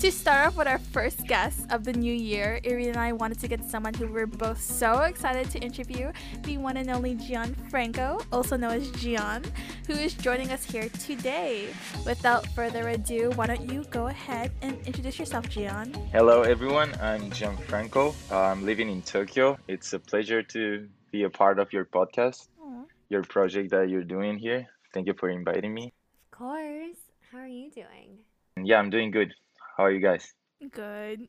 To 0.00 0.12
start 0.12 0.46
off 0.46 0.56
with 0.56 0.68
our 0.68 0.78
first 0.78 1.26
guest 1.26 1.66
of 1.70 1.82
the 1.82 1.92
new 1.92 2.14
year, 2.14 2.60
Irene 2.64 2.90
and 2.90 2.96
I 2.96 3.12
wanted 3.12 3.40
to 3.40 3.48
get 3.48 3.68
someone 3.68 3.94
who 3.94 4.06
we're 4.06 4.28
both 4.28 4.62
so 4.62 5.00
excited 5.00 5.50
to 5.50 5.58
interview, 5.58 6.12
the 6.44 6.56
one 6.56 6.76
and 6.76 6.88
only 6.88 7.16
Gian 7.16 7.52
Franco, 7.68 8.20
also 8.30 8.56
known 8.56 8.74
as 8.74 8.88
Gian, 8.92 9.42
who 9.88 9.94
is 9.94 10.14
joining 10.14 10.52
us 10.52 10.62
here 10.62 10.88
today. 11.00 11.66
Without 12.06 12.46
further 12.54 12.90
ado, 12.90 13.32
why 13.34 13.48
don't 13.48 13.68
you 13.68 13.82
go 13.90 14.06
ahead 14.06 14.52
and 14.62 14.78
introduce 14.86 15.18
yourself, 15.18 15.48
Gian? 15.48 15.92
Hello, 16.12 16.42
everyone. 16.42 16.94
I'm 17.02 17.28
Gianfranco. 17.32 18.14
Uh, 18.30 18.38
I'm 18.38 18.64
living 18.64 18.88
in 18.88 19.02
Tokyo. 19.02 19.58
It's 19.66 19.94
a 19.94 19.98
pleasure 19.98 20.44
to 20.44 20.88
be 21.10 21.24
a 21.24 21.30
part 21.30 21.58
of 21.58 21.72
your 21.72 21.84
podcast, 21.84 22.46
Aw. 22.62 22.84
your 23.08 23.24
project 23.24 23.72
that 23.72 23.88
you're 23.88 24.04
doing 24.04 24.38
here. 24.38 24.68
Thank 24.94 25.08
you 25.08 25.14
for 25.14 25.28
inviting 25.28 25.74
me. 25.74 25.92
Of 26.30 26.38
course. 26.38 26.98
How 27.32 27.38
are 27.38 27.48
you 27.48 27.72
doing? 27.72 28.18
Yeah, 28.62 28.78
I'm 28.78 28.90
doing 28.90 29.10
good. 29.10 29.34
How 29.78 29.84
are 29.84 29.92
you 29.92 30.00
guys? 30.00 30.34
Good. 30.72 31.28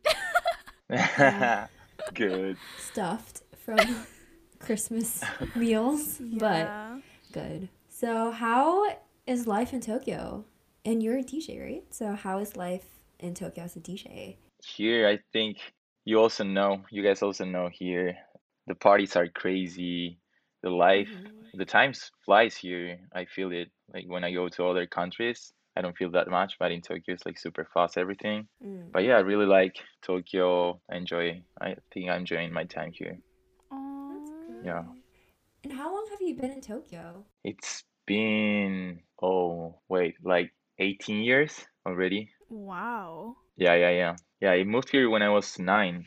good. 2.15 2.57
Stuffed 2.79 3.43
from 3.63 3.77
Christmas 4.59 5.23
meals, 5.55 6.17
but 6.33 6.73
good. 7.31 7.69
So, 7.89 8.31
how 8.31 8.97
is 9.27 9.45
life 9.45 9.71
in 9.71 9.81
Tokyo? 9.81 10.45
And 10.83 11.03
you're 11.03 11.19
a 11.19 11.23
DJ, 11.23 11.61
right? 11.61 11.83
So, 11.91 12.13
how 12.13 12.39
is 12.39 12.57
life 12.57 12.87
in 13.19 13.35
Tokyo 13.35 13.65
as 13.65 13.75
a 13.75 13.81
DJ? 13.81 14.37
Here, 14.65 15.07
I 15.07 15.19
think 15.31 15.57
you 16.05 16.17
also 16.17 16.43
know, 16.43 16.81
you 16.89 17.03
guys 17.03 17.21
also 17.21 17.45
know 17.45 17.69
here, 17.71 18.17
the 18.65 18.73
parties 18.73 19.15
are 19.15 19.27
crazy. 19.27 20.17
The 20.63 20.71
life, 20.71 21.11
Mhm. 21.11 21.51
the 21.53 21.65
times 21.65 22.09
flies 22.25 22.57
here. 22.57 22.99
I 23.13 23.25
feel 23.25 23.51
it. 23.51 23.69
Like 23.93 24.05
when 24.07 24.23
I 24.23 24.33
go 24.33 24.49
to 24.49 24.65
other 24.65 24.87
countries, 24.87 25.53
I 25.79 25.81
don't 25.81 25.95
feel 25.95 26.11
that 26.11 26.27
much, 26.27 26.57
but 26.59 26.73
in 26.73 26.81
Tokyo, 26.81 27.13
it's 27.13 27.25
like 27.25 27.39
super 27.39 27.65
fast, 27.73 27.97
everything. 27.97 28.49
Mm. 28.61 28.91
But 28.91 29.05
yeah, 29.05 29.15
I 29.15 29.19
really 29.21 29.45
like 29.45 29.77
Tokyo. 30.01 30.81
I 30.91 30.97
enjoy, 30.97 31.41
I 31.61 31.75
think 31.93 32.09
I'm 32.09 32.19
enjoying 32.19 32.51
my 32.51 32.65
time 32.65 32.91
here. 32.91 33.17
Aw. 33.71 34.11
Yeah. 34.61 34.83
And 35.63 35.71
how 35.71 35.93
long 35.95 36.05
have 36.11 36.19
you 36.19 36.35
been 36.35 36.51
in 36.51 36.59
Tokyo? 36.59 37.23
It's 37.45 37.85
been, 38.05 38.99
oh, 39.23 39.79
wait, 39.87 40.15
like 40.21 40.51
18 40.79 41.23
years 41.23 41.65
already. 41.85 42.29
Wow. 42.49 43.37
Yeah, 43.55 43.75
yeah, 43.75 43.91
yeah. 43.91 44.15
Yeah, 44.41 44.51
I 44.51 44.65
moved 44.65 44.89
here 44.89 45.09
when 45.09 45.21
I 45.21 45.29
was 45.29 45.59
nine. 45.59 46.03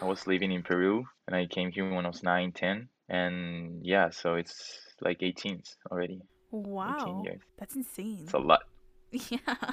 I 0.00 0.04
was 0.04 0.26
living 0.26 0.50
in 0.50 0.64
Peru 0.64 1.06
and 1.28 1.36
I 1.36 1.46
came 1.46 1.70
here 1.70 1.88
when 1.88 2.06
I 2.06 2.08
was 2.08 2.24
nine, 2.24 2.50
10. 2.50 2.88
And 3.08 3.86
yeah, 3.86 4.10
so 4.10 4.34
it's 4.34 4.80
like 5.00 5.22
18 5.22 5.62
already. 5.92 6.22
Wow. 6.50 6.96
18 7.02 7.24
years. 7.24 7.40
That's 7.56 7.76
insane. 7.76 8.22
It's 8.24 8.32
a 8.32 8.38
lot. 8.38 8.62
Yeah. 9.30 9.72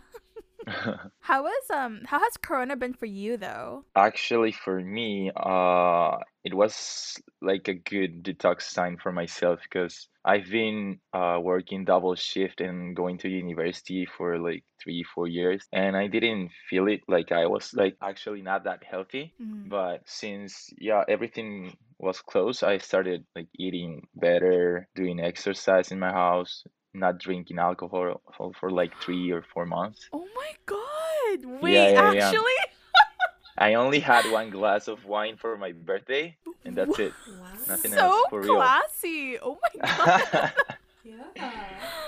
How 1.20 1.44
was 1.44 1.64
um 1.74 2.02
how 2.06 2.20
has 2.20 2.38
Corona 2.38 2.76
been 2.76 2.94
for 2.94 3.06
you 3.06 3.38
though? 3.38 3.86
Actually, 3.96 4.52
for 4.52 4.80
me, 4.80 5.32
uh, 5.36 6.18
it 6.44 6.54
was 6.54 7.20
like 7.42 7.68
a 7.68 7.74
good 7.74 8.24
detox 8.24 8.74
time 8.74 8.98
for 9.02 9.12
myself 9.12 9.62
because 9.64 10.08
I've 10.26 10.50
been 10.50 11.00
uh, 11.14 11.40
working 11.42 11.86
double 11.86 12.16
shift 12.16 12.62
and 12.62 12.96
going 12.96 13.18
to 13.20 13.30
university 13.30 14.06
for 14.06 14.38
like 14.38 14.64
three, 14.84 15.04
four 15.04 15.28
years, 15.28 15.66
and 15.72 15.96
I 15.96 16.08
didn't 16.08 16.52
feel 16.70 16.88
it 16.88 17.02
like 17.08 17.32
I 17.32 17.48
was 17.48 17.74
like 17.74 17.96
actually 18.02 18.42
not 18.42 18.66
that 18.66 18.84
healthy. 18.84 19.34
Mm. 19.42 19.70
But 19.70 20.02
since 20.06 20.70
yeah, 20.78 21.04
everything 21.08 21.78
was 21.98 22.22
closed, 22.22 22.64
I 22.64 22.78
started 22.78 23.26
like 23.36 23.48
eating 23.58 24.08
better, 24.16 24.88
doing 24.96 25.20
exercise 25.20 25.92
in 25.92 26.00
my 26.00 26.12
house, 26.12 26.64
not 26.94 27.20
drinking 27.20 27.60
alcohol 27.60 28.22
for, 28.36 28.52
for 28.60 28.72
like 28.72 28.92
three 29.02 29.32
or 29.32 29.44
four 29.54 29.66
months. 29.66 30.10
Oh 30.14 30.26
my 30.36 30.52
god. 30.66 31.62
Wait, 31.62 31.74
Yeah, 31.74 31.90
yeah, 31.90 32.12
yeah. 32.14 32.28
actually? 32.28 32.60
I 33.58 33.74
only 33.76 34.00
had 34.00 34.30
one 34.32 34.50
glass 34.50 34.88
of 34.88 35.06
wine 35.06 35.38
for 35.38 35.58
my 35.58 35.74
birthday, 35.74 36.36
and 36.66 36.76
that's 36.76 36.98
it. 37.00 37.14
Wow. 37.30 37.46
Nothing 37.68 37.92
so 37.92 37.98
else 38.00 38.30
for 38.30 38.42
real. 38.42 38.56
classy. 38.56 39.38
Oh 39.40 39.60
my 39.62 39.88
god. 39.98 40.54
Yeah. 41.04 41.52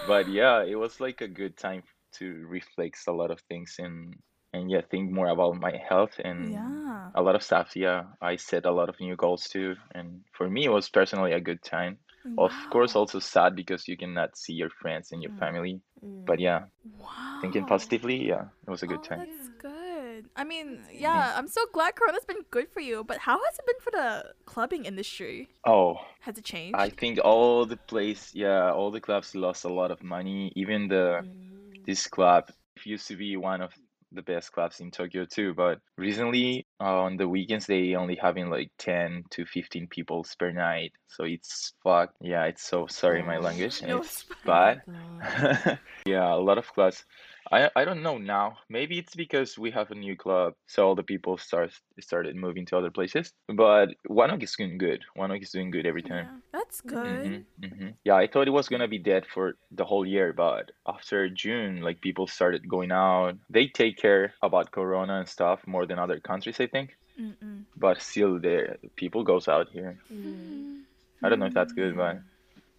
But 0.08 0.30
yeah, 0.30 0.64
it 0.64 0.76
was 0.76 1.00
like 1.00 1.22
a 1.22 1.28
good 1.28 1.58
time 1.58 1.84
to 2.14 2.46
reflect 2.48 2.98
a 3.08 3.12
lot 3.12 3.32
of 3.32 3.40
things 3.42 3.76
and 3.80 4.16
and 4.54 4.70
yeah, 4.70 4.82
think 4.92 5.12
more 5.12 5.30
about 5.30 5.56
my 5.62 5.78
health 5.90 6.20
and 6.24 6.52
yeah. 6.52 7.10
a 7.16 7.22
lot 7.22 7.36
of 7.36 7.44
stuff. 7.44 7.72
Yeah, 7.76 8.04
I 8.22 8.36
set 8.36 8.66
a 8.66 8.72
lot 8.72 8.90
of 8.90 9.00
new 9.00 9.16
goals 9.16 9.48
too, 9.48 9.76
and 9.96 10.22
for 10.34 10.50
me, 10.50 10.66
it 10.66 10.72
was 10.72 10.90
personally 10.90 11.32
a 11.32 11.40
good 11.40 11.64
time. 11.64 11.98
Of 12.38 12.54
course, 12.70 12.96
also 12.96 13.20
sad 13.20 13.56
because 13.56 13.88
you 13.88 13.98
cannot 13.98 14.38
see 14.38 14.54
your 14.54 14.70
friends 14.70 15.12
and 15.12 15.22
your 15.22 15.32
Mm. 15.32 15.40
family. 15.40 15.82
Mm. 16.04 16.26
But 16.26 16.40
yeah, 16.40 16.66
Wow. 16.98 17.08
thinking 17.42 17.66
positively, 17.66 18.28
yeah, 18.28 18.46
it 18.66 18.70
was 18.70 18.84
a 18.84 18.88
good 18.88 19.00
oh, 19.04 19.08
time. 19.08 19.20
That's 19.20 19.50
good. 19.58 20.30
I 20.36 20.44
mean, 20.44 20.86
yeah, 20.92 21.34
I'm 21.38 21.48
so 21.48 21.62
glad 21.74 21.96
Corona's 21.96 22.26
been 22.26 22.46
good 22.52 22.70
for 22.70 22.80
you, 22.80 23.04
but 23.04 23.18
how 23.18 23.38
has 23.44 23.56
it 23.60 23.66
been 23.66 23.82
for 23.82 23.92
the 23.92 24.34
clubbing 24.46 24.86
industry? 24.86 25.50
Oh, 25.66 25.98
Has 26.22 26.38
it 26.38 26.46
changed? 26.46 26.78
I 26.78 26.90
think 26.90 27.20
all 27.24 27.66
the 27.66 27.78
place, 27.78 28.34
yeah, 28.34 28.72
all 28.72 28.92
the 28.92 29.02
clubs 29.02 29.34
lost 29.36 29.66
a 29.66 29.74
lot 29.74 29.92
of 29.92 30.04
money. 30.04 30.52
Even 30.56 30.88
the 30.88 31.26
Mm. 31.26 31.86
this 31.86 32.08
club 32.08 32.52
used 32.86 33.08
to 33.08 33.16
be 33.16 33.38
one 33.38 33.62
of 33.62 33.74
the 34.12 34.22
best 34.22 34.52
clubs 34.52 34.80
in 34.80 34.92
Tokyo 34.92 35.26
too, 35.26 35.54
but 35.54 35.80
recently 35.98 36.66
uh, 36.80 37.02
on 37.04 37.18
the 37.18 37.28
weekends 37.28 37.66
they 37.66 37.96
only 37.96 38.16
having 38.16 38.50
like 38.50 38.70
10 38.78 39.24
to 39.32 39.46
15 39.46 39.88
people 39.88 40.26
per 40.38 40.52
night. 40.52 40.92
So 41.08 41.24
it's 41.24 41.74
fucked. 41.84 42.16
Yeah, 42.22 42.46
it's 42.46 42.64
so 42.64 42.88
sorry 42.88 43.24
my 43.24 43.38
Oh. 43.38 43.42
language. 43.42 43.82
No, 43.88 43.98
It's 44.00 44.26
bad. 44.46 44.82
Yeah, 46.06 46.34
a 46.34 46.36
lot 46.36 46.58
of 46.58 46.68
clubs. 46.74 47.06
I 47.52 47.70
I 47.76 47.86
don't 47.86 48.04
know 48.04 48.18
now. 48.18 48.58
Maybe 48.70 49.00
it's 49.00 49.16
because 49.16 49.58
we 49.58 49.72
have 49.72 49.92
a 49.92 49.96
new 49.96 50.16
club, 50.16 50.54
so 50.68 50.88
all 50.88 50.96
the 50.96 51.04
people 51.04 51.38
start 51.38 51.72
started 52.00 52.36
moving 52.36 52.66
to 52.68 52.78
other 52.78 52.92
places. 52.92 53.34
But 53.48 53.90
One 54.08 54.32
Oak 54.32 54.44
is 54.44 54.56
doing 54.56 54.78
good. 54.78 55.02
One 55.16 55.32
Oak 55.32 55.42
is 55.42 55.52
doing 55.52 55.72
good 55.72 55.86
every 55.86 56.02
time. 56.04 56.28
Yeah, 56.30 56.60
that's 56.60 56.82
good. 56.82 57.46
hmm 57.60 57.68
hmm 57.68 57.90
Yeah, 58.04 58.16
I 58.16 58.28
thought 58.28 58.48
it 58.48 58.52
was 58.60 58.70
gonna 58.70 58.88
be 58.88 59.00
dead 59.00 59.26
for 59.34 59.56
the 59.72 59.86
whole 59.86 60.06
year, 60.06 60.34
but 60.34 60.72
after 60.88 61.30
June, 61.30 61.82
like 61.82 62.02
people 62.02 62.28
started 62.28 62.68
going 62.68 62.92
out. 62.92 63.38
They 63.50 63.68
take 63.68 63.98
care 63.98 64.34
about 64.42 64.72
Corona 64.72 65.20
and 65.20 65.28
stuff 65.28 65.66
more 65.66 65.86
than 65.86 66.00
other 66.00 66.20
countries, 66.20 66.60
I 66.60 66.68
think. 66.68 66.98
Mm-mm. 67.20 67.66
But 67.76 68.02
still, 68.02 68.40
there 68.40 68.78
people 68.96 69.24
goes 69.24 69.48
out 69.48 69.68
here. 69.70 69.98
Mm. 70.12 70.82
I 71.24 71.30
don't 71.30 71.40
know 71.40 71.46
if 71.46 71.54
that's 71.54 71.74
good, 71.74 71.96
but 71.96 72.20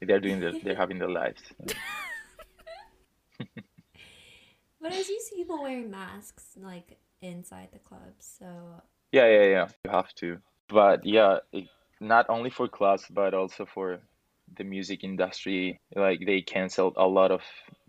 they're 0.00 0.20
doing 0.20 0.40
the 0.40 0.58
they're 0.62 0.74
having 0.84 0.98
their 0.98 1.10
lives. 1.10 1.42
But 4.82 4.92
as 4.92 5.08
you 5.08 5.20
see 5.20 5.36
people 5.36 5.62
wearing 5.62 5.90
masks 5.90 6.56
like 6.60 6.98
inside 7.22 7.68
the 7.72 7.78
clubs, 7.78 8.26
so 8.38 8.46
Yeah, 9.12 9.26
yeah, 9.28 9.44
yeah. 9.44 9.68
You 9.84 9.90
have 9.90 10.12
to. 10.16 10.38
But 10.68 11.04
yeah, 11.06 11.38
it, 11.52 11.68
not 12.00 12.26
only 12.28 12.50
for 12.50 12.68
clubs, 12.68 13.06
but 13.10 13.34
also 13.34 13.66
for 13.66 14.00
the 14.56 14.64
music 14.64 15.04
industry. 15.04 15.80
Like 15.94 16.20
they 16.26 16.42
canceled 16.42 16.94
a 16.96 17.06
lot 17.06 17.30
of 17.30 17.42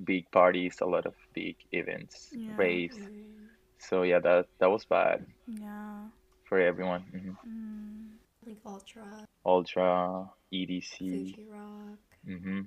big 0.04 0.30
parties, 0.32 0.78
a 0.82 0.86
lot 0.86 1.06
of 1.06 1.16
big 1.34 1.56
events, 1.72 2.30
Yeah. 2.34 2.56
raves. 2.58 2.98
mm, 2.98 3.48
So 3.80 4.04
yeah, 4.04 4.20
that 4.20 4.48
that 4.60 4.70
was 4.70 4.86
bad 4.86 5.26
Yeah. 5.48 6.10
for 6.46 6.60
everyone. 6.60 7.04
hmm 7.12 7.36
Mm. 7.48 8.18
like 8.46 8.60
Ultra, 8.66 9.26
Ultra, 9.46 10.30
EDC. 10.54 10.98
Fuji 11.36 11.48
Rock. 11.50 12.00
hmm 12.26 12.62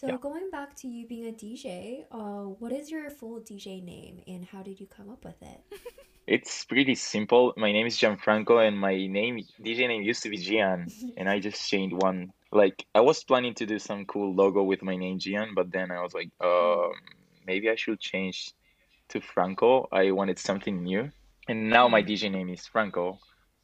So 0.00 0.08
Yeah. 0.08 0.16
going 0.18 0.50
back 0.50 0.76
to 0.76 0.88
you 0.88 1.06
being 1.06 1.26
a 1.26 1.32
DJ, 1.32 2.04
uh, 2.10 2.44
what 2.60 2.72
is 2.72 2.90
your 2.90 3.08
full 3.10 3.40
DJ 3.40 3.80
name 3.82 4.22
and 4.26 4.44
how 4.44 4.62
did 4.62 4.78
you 4.78 4.86
come 4.86 5.08
up 5.10 5.24
with 5.24 5.40
it? 5.42 5.60
It's 6.26 6.64
pretty 6.64 6.96
simple. 6.96 7.54
My 7.56 7.70
name 7.70 7.86
is 7.86 7.96
Gianfranco, 7.96 8.58
and 8.66 8.76
my 8.76 9.06
name 9.06 9.46
DJ 9.62 9.86
name 9.86 10.02
used 10.02 10.24
to 10.24 10.28
be 10.28 10.36
Gian, 10.38 10.88
and 11.16 11.28
I 11.28 11.38
just 11.38 11.68
changed 11.70 11.94
one. 11.94 12.32
Like 12.50 12.84
I 12.94 13.00
was 13.00 13.22
planning 13.22 13.54
to 13.54 13.66
do 13.66 13.78
some 13.78 14.06
cool 14.06 14.34
logo 14.34 14.64
with 14.64 14.82
my 14.82 14.96
name 14.96 15.18
Gian, 15.20 15.54
but 15.54 15.70
then 15.70 15.90
I 15.92 16.02
was 16.02 16.14
like, 16.14 16.30
um, 16.42 16.90
maybe 17.46 17.70
I 17.70 17.76
should 17.76 18.00
change 18.00 18.50
to 19.10 19.20
Franco. 19.20 19.86
I 19.92 20.10
wanted 20.10 20.38
something 20.40 20.82
new, 20.82 21.10
and 21.48 21.70
now 21.70 21.88
my 21.88 22.02
Mm. 22.02 22.06
DJ 22.08 22.28
name 22.30 22.48
is 22.50 22.66
Franco, 22.66 23.20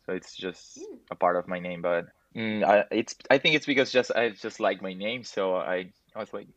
so 0.06 0.12
it's 0.12 0.36
just 0.36 0.78
Mm. 0.78 0.98
a 1.10 1.16
part 1.16 1.36
of 1.36 1.48
my 1.48 1.58
name. 1.58 1.82
But 1.82 2.06
mm, 2.36 2.62
I, 2.64 2.84
it's 2.92 3.16
I 3.28 3.38
think 3.38 3.56
it's 3.56 3.66
because 3.66 3.90
just 3.90 4.12
I 4.12 4.30
just 4.30 4.60
like 4.60 4.80
my 4.82 4.94
name, 4.94 5.24
so 5.24 5.56
I 5.56 5.90
I 6.14 6.20
was 6.20 6.32
like, 6.32 6.48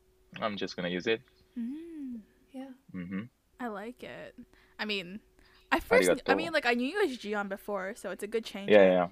I'm 0.42 0.58
just 0.58 0.76
gonna 0.76 0.90
use 0.90 1.08
it. 1.08 1.22
Mm. 1.58 2.20
Yeah. 2.54 2.70
hmm 2.92 3.24
I 3.60 3.68
like 3.68 4.04
it. 4.04 4.36
I 4.78 4.86
mean, 4.86 5.20
I 5.72 5.80
first, 5.80 6.08
kn- 6.08 6.20
I 6.28 6.36
mean, 6.36 6.52
like 6.52 6.66
I 6.66 6.74
knew 6.74 6.88
you 6.88 7.04
as 7.04 7.18
Gian 7.18 7.48
before, 7.48 7.94
so 7.96 8.12
it's 8.12 8.24
a 8.24 8.28
good 8.28 8.44
change. 8.44 8.72
Yeah, 8.72 8.84
yeah. 8.84 9.08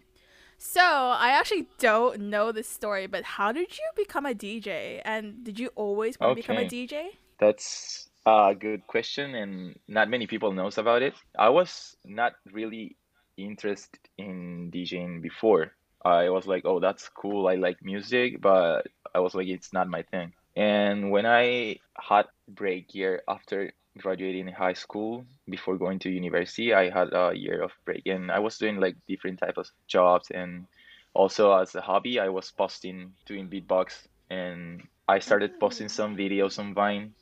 So 0.57 0.81
I 0.81 1.29
actually 1.39 1.67
don't 1.79 2.29
know 2.29 2.51
this 2.51 2.67
story, 2.67 3.07
but 3.07 3.23
how 3.23 3.51
did 3.51 3.77
you 3.77 3.85
become 3.95 4.25
a 4.25 4.33
DJ? 4.33 5.01
And 5.03 5.43
did 5.43 5.59
you 5.59 5.69
always 5.75 6.19
want 6.19 6.31
to 6.31 6.35
become 6.35 6.57
a 6.57 6.65
DJ? 6.65 7.11
That's 7.39 8.09
a 8.25 8.55
good 8.57 8.87
question, 8.87 9.35
and 9.35 9.75
not 9.87 10.09
many 10.09 10.27
people 10.27 10.51
knows 10.53 10.77
about 10.77 11.01
it. 11.01 11.13
I 11.37 11.49
was 11.49 11.97
not 12.05 12.33
really 12.51 12.95
interested 13.37 13.99
in 14.17 14.71
DJing 14.71 15.21
before. 15.21 15.73
I 16.05 16.29
was 16.29 16.47
like, 16.47 16.63
oh, 16.65 16.79
that's 16.79 17.09
cool. 17.09 17.47
I 17.47 17.55
like 17.55 17.83
music, 17.83 18.41
but 18.41 18.87
I 19.15 19.19
was 19.19 19.33
like, 19.35 19.47
it's 19.47 19.73
not 19.73 19.87
my 19.87 20.03
thing. 20.03 20.33
And 20.55 21.11
when 21.11 21.25
I 21.25 21.77
had 21.97 22.25
break 22.47 22.93
year 22.93 23.23
after 23.27 23.71
graduating 23.97 24.47
high 24.47 24.73
school, 24.73 25.25
before 25.49 25.77
going 25.77 25.99
to 25.99 26.09
university, 26.09 26.73
I 26.73 26.89
had 26.89 27.13
a 27.13 27.33
year 27.33 27.61
of 27.61 27.71
break, 27.85 28.05
and 28.05 28.31
I 28.31 28.39
was 28.39 28.57
doing 28.57 28.79
like 28.79 28.95
different 29.07 29.39
types 29.39 29.57
of 29.57 29.67
jobs, 29.87 30.29
and 30.31 30.65
also 31.13 31.53
as 31.53 31.75
a 31.75 31.81
hobby, 31.81 32.19
I 32.19 32.29
was 32.29 32.51
posting 32.51 33.13
doing 33.25 33.49
beatbox, 33.49 34.07
and 34.29 34.83
I 35.07 35.19
started 35.19 35.59
posting 35.59 35.89
some 35.89 36.15
videos 36.15 36.59
on 36.59 36.73
Vine, 36.73 37.13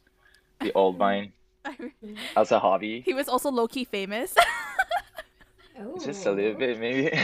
the 0.60 0.72
old 0.76 0.98
Vine, 0.98 1.32
as 2.36 2.52
a 2.52 2.60
hobby. 2.60 3.02
he 3.02 3.14
was 3.14 3.28
also 3.28 3.52
low 3.52 3.68
key 3.68 3.86
famous. 3.86 4.36
Oh. 5.80 5.98
just 6.06 6.26
a 6.26 6.32
little 6.32 6.54
bit 6.54 6.80
maybe 6.80 7.12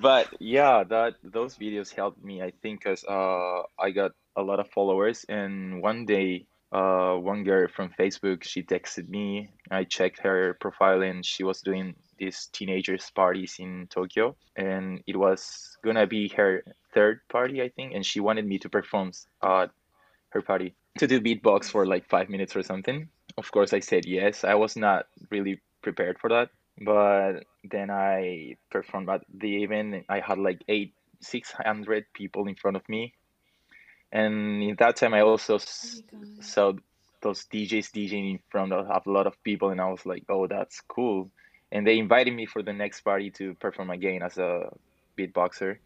but 0.00 0.28
yeah 0.40 0.84
that 0.84 1.14
those 1.22 1.56
videos 1.56 1.94
helped 1.94 2.22
me 2.24 2.42
i 2.42 2.52
think 2.62 2.80
because 2.80 3.04
uh, 3.04 3.62
i 3.78 3.90
got 3.90 4.12
a 4.36 4.42
lot 4.42 4.60
of 4.60 4.68
followers. 4.70 5.24
And 5.28 5.82
one 5.82 6.06
day 6.06 6.46
uh, 6.72 7.14
one 7.14 7.42
girl 7.42 7.66
from 7.68 7.90
facebook 7.98 8.44
she 8.44 8.62
texted 8.62 9.08
me. 9.08 9.50
I 9.70 9.84
checked 9.84 10.20
her 10.20 10.56
profile 10.60 11.02
and 11.02 11.24
she 11.24 11.42
was 11.42 11.62
doing 11.62 11.94
these 12.18 12.48
teenagers 12.52 13.10
parties 13.14 13.56
in 13.58 13.88
tokyo. 13.90 14.36
And 14.56 15.02
it 15.06 15.16
was 15.16 15.76
gonna 15.84 16.06
be 16.06 16.28
her 16.36 16.62
third 16.94 17.20
party 17.28 17.62
i 17.62 17.68
think. 17.68 17.94
And 17.94 18.04
she 18.04 18.20
wanted 18.20 18.46
me 18.46 18.58
to 18.58 18.68
perform 18.68 19.12
at 19.42 19.70
her 20.30 20.42
party. 20.42 20.74
To 20.98 21.06
do 21.06 21.20
beatbox 21.20 21.66
for 21.66 21.86
like 21.86 22.08
five 22.08 22.28
minutes 22.28 22.54
or 22.56 22.62
something. 22.62 23.08
Of 23.36 23.50
course 23.50 23.72
i 23.72 23.80
said 23.80 24.06
yes. 24.06 24.44
I 24.44 24.54
was 24.54 24.76
not 24.76 25.06
really 25.30 25.60
prepared 25.82 26.18
for 26.18 26.30
that 26.30 26.50
but 26.80 27.44
then 27.64 27.90
I 27.90 28.56
performed 28.70 29.08
at 29.10 29.22
the 29.32 29.62
event. 29.64 30.06
I 30.08 30.20
had 30.20 30.38
like 30.38 30.62
eight, 30.68 30.94
six 31.20 31.52
hundred 31.52 32.06
people 32.14 32.48
in 32.48 32.56
front 32.56 32.76
of 32.76 32.88
me, 32.88 33.14
and 34.12 34.62
in 34.62 34.76
that 34.78 34.96
time 34.96 35.14
I 35.14 35.20
also 35.20 35.56
Oh 35.56 35.56
s- 35.56 36.02
my 36.02 36.02
god. 36.10 36.28
saw 36.40 36.72
those 37.22 37.46
DJs 37.46 37.90
DJing 37.92 38.30
in 38.32 38.38
front 38.50 38.72
of 38.72 38.86
a 39.06 39.10
lot 39.10 39.26
of 39.26 39.42
people, 39.44 39.70
and 39.70 39.80
I 39.80 39.90
was 39.90 40.06
like, 40.06 40.24
"Oh, 40.28 40.46
that's 40.46 40.80
cool." 40.88 41.30
And 41.72 41.86
they 41.86 41.98
invited 41.98 42.34
me 42.34 42.46
for 42.46 42.62
the 42.62 42.72
next 42.72 43.02
party 43.02 43.30
to 43.32 43.54
perform 43.54 43.90
again 43.90 44.22
as 44.22 44.38
a 44.38 44.70
beatboxer, 45.18 45.78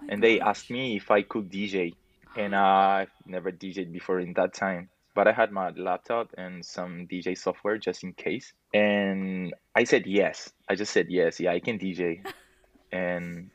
Oh 0.00 0.08
and 0.08 0.22
they 0.22 0.40
asked 0.40 0.70
me 0.70 0.96
if 0.96 1.10
I 1.10 1.22
could 1.22 1.50
DJ, 1.50 1.96
and 2.36 2.54
I've 2.56 3.12
never 3.26 3.50
DJed 3.52 3.92
before 3.92 4.20
in 4.20 4.34
that 4.34 4.54
time. 4.54 4.90
But 5.18 5.26
I 5.26 5.32
had 5.32 5.50
my 5.50 5.70
laptop 5.70 6.30
and 6.38 6.64
some 6.64 7.08
DJ 7.10 7.36
software 7.36 7.76
just 7.76 8.04
in 8.04 8.12
case. 8.12 8.52
And 8.72 9.52
I 9.74 9.82
said 9.82 10.06
yes. 10.06 10.48
I 10.70 10.76
just 10.76 10.92
said 10.92 11.06
yes. 11.08 11.40
Yeah, 11.40 11.50
I 11.50 11.58
can 11.58 11.76
DJ. 11.76 12.22
And 12.92 13.50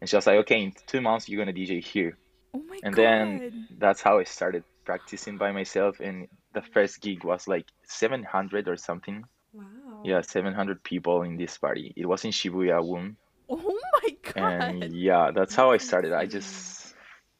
and 0.00 0.10
she 0.10 0.16
was 0.16 0.26
like, 0.26 0.36
okay, 0.40 0.60
in 0.64 0.72
two 0.86 1.00
months 1.00 1.26
you're 1.26 1.42
gonna 1.42 1.56
DJ 1.56 1.82
here. 1.82 2.18
Oh 2.52 2.62
my 2.68 2.78
And 2.82 2.94
god. 2.94 3.02
then 3.02 3.66
that's 3.78 4.02
how 4.02 4.18
I 4.18 4.24
started 4.24 4.64
practicing 4.84 5.38
by 5.38 5.50
myself. 5.50 5.98
And 5.98 6.28
the 6.52 6.60
first 6.60 7.00
gig 7.00 7.24
was 7.24 7.48
like 7.48 7.64
700 7.84 8.68
or 8.68 8.76
something. 8.76 9.24
Wow. 9.54 10.02
Yeah, 10.04 10.20
700 10.20 10.84
people 10.84 11.22
in 11.22 11.38
this 11.38 11.56
party. 11.56 11.94
It 11.96 12.04
was 12.04 12.26
in 12.26 12.32
Shibuya 12.32 12.84
Womb. 12.84 13.16
Oh 13.48 13.80
my 14.02 14.08
God. 14.34 14.36
And 14.36 14.94
yeah, 14.94 15.30
that's 15.34 15.54
how 15.54 15.70
I 15.70 15.78
started. 15.78 16.12
I 16.12 16.26
just, 16.26 16.94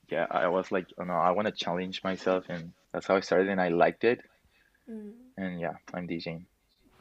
yeah, 0.09 0.27
I 0.31 0.49
was 0.49 0.73
like, 0.73 0.87
oh 0.99 1.05
no, 1.05 1.13
I 1.13 1.33
want 1.33 1.47
to 1.49 1.53
challenge 1.53 2.03
myself. 2.03 2.47
And 2.49 2.73
that's 2.93 3.07
how 3.07 3.17
I 3.17 3.21
started. 3.21 3.49
And 3.49 3.61
I 3.61 3.69
liked 3.69 4.05
it. 4.05 4.21
Mm. 4.91 5.13
And 5.37 5.61
yeah, 5.61 5.75
I'm 5.95 6.07
DJing 6.09 6.45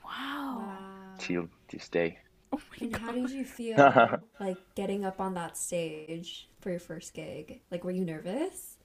Wow. 0.04 0.58
Wow. 0.58 0.78
till 1.20 1.48
this 1.72 1.90
day. 1.90 2.18
Oh 2.52 2.62
my 2.72 2.78
And 2.82 2.96
how 2.96 3.12
did 3.12 3.30
you 3.32 3.44
feel 3.46 4.22
like 4.40 4.58
getting 4.76 5.04
up 5.06 5.20
on 5.20 5.34
that 5.36 5.58
stage 5.58 6.48
for 6.62 6.70
your 6.72 6.80
first 6.80 7.14
gig? 7.14 7.62
Like, 7.72 7.84
were 7.84 7.92
you 7.92 8.06
nervous? 8.06 8.78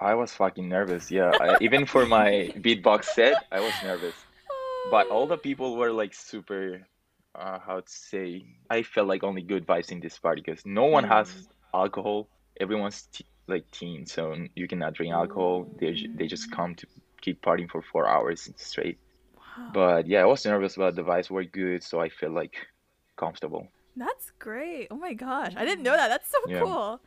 I 0.00 0.14
was 0.14 0.32
fucking 0.32 0.68
nervous. 0.68 1.10
Yeah, 1.10 1.34
I, 1.40 1.56
even 1.60 1.86
for 1.86 2.06
my 2.06 2.50
beatbox 2.58 3.04
set, 3.04 3.44
I 3.52 3.60
was 3.60 3.82
nervous. 3.82 4.26
But 4.90 5.08
all 5.08 5.26
the 5.26 5.36
people 5.36 5.76
were 5.76 5.92
like 5.92 6.14
super, 6.14 6.86
uh, 7.34 7.58
how 7.58 7.80
to 7.80 7.90
say, 7.92 8.44
I 8.70 8.82
felt 8.82 9.08
like 9.08 9.22
only 9.24 9.42
good 9.42 9.66
vibes 9.66 9.92
in 9.92 10.00
this 10.00 10.18
party 10.18 10.42
because 10.44 10.64
no 10.64 10.84
one 10.84 11.04
has 11.04 11.28
Mm. 11.30 11.46
alcohol. 11.74 12.28
Everyone's 12.60 13.02
t 13.12 13.24
like 13.50 13.70
teen, 13.72 14.06
so 14.06 14.34
you 14.54 14.68
cannot 14.68 14.94
drink 14.94 15.12
alcohol. 15.14 15.68
They 15.80 15.96
they 16.14 16.26
just 16.26 16.50
come 16.50 16.74
to 16.76 16.86
keep 17.22 17.42
partying 17.42 17.70
for 17.70 17.82
four 17.82 18.06
hours 18.08 18.48
straight. 18.56 18.98
Wow. 19.36 19.74
But 19.74 20.06
yeah, 20.08 20.22
I 20.22 20.26
was 20.26 20.44
nervous, 20.46 20.76
but 20.76 20.96
the 20.96 21.02
vibes 21.04 21.30
were 21.30 21.44
good, 21.44 21.82
so 21.84 22.00
I 22.00 22.08
feel 22.10 22.32
like 22.32 22.56
comfortable. 23.18 23.68
That's 23.96 24.30
great. 24.38 24.88
Oh 24.90 24.96
my 24.96 25.14
gosh. 25.14 25.52
I 25.56 25.64
didn't 25.64 25.84
know 25.84 25.96
that. 25.96 26.08
That's 26.08 26.30
so 26.30 26.38
Yeah. 26.46 26.64
cool. 26.64 27.00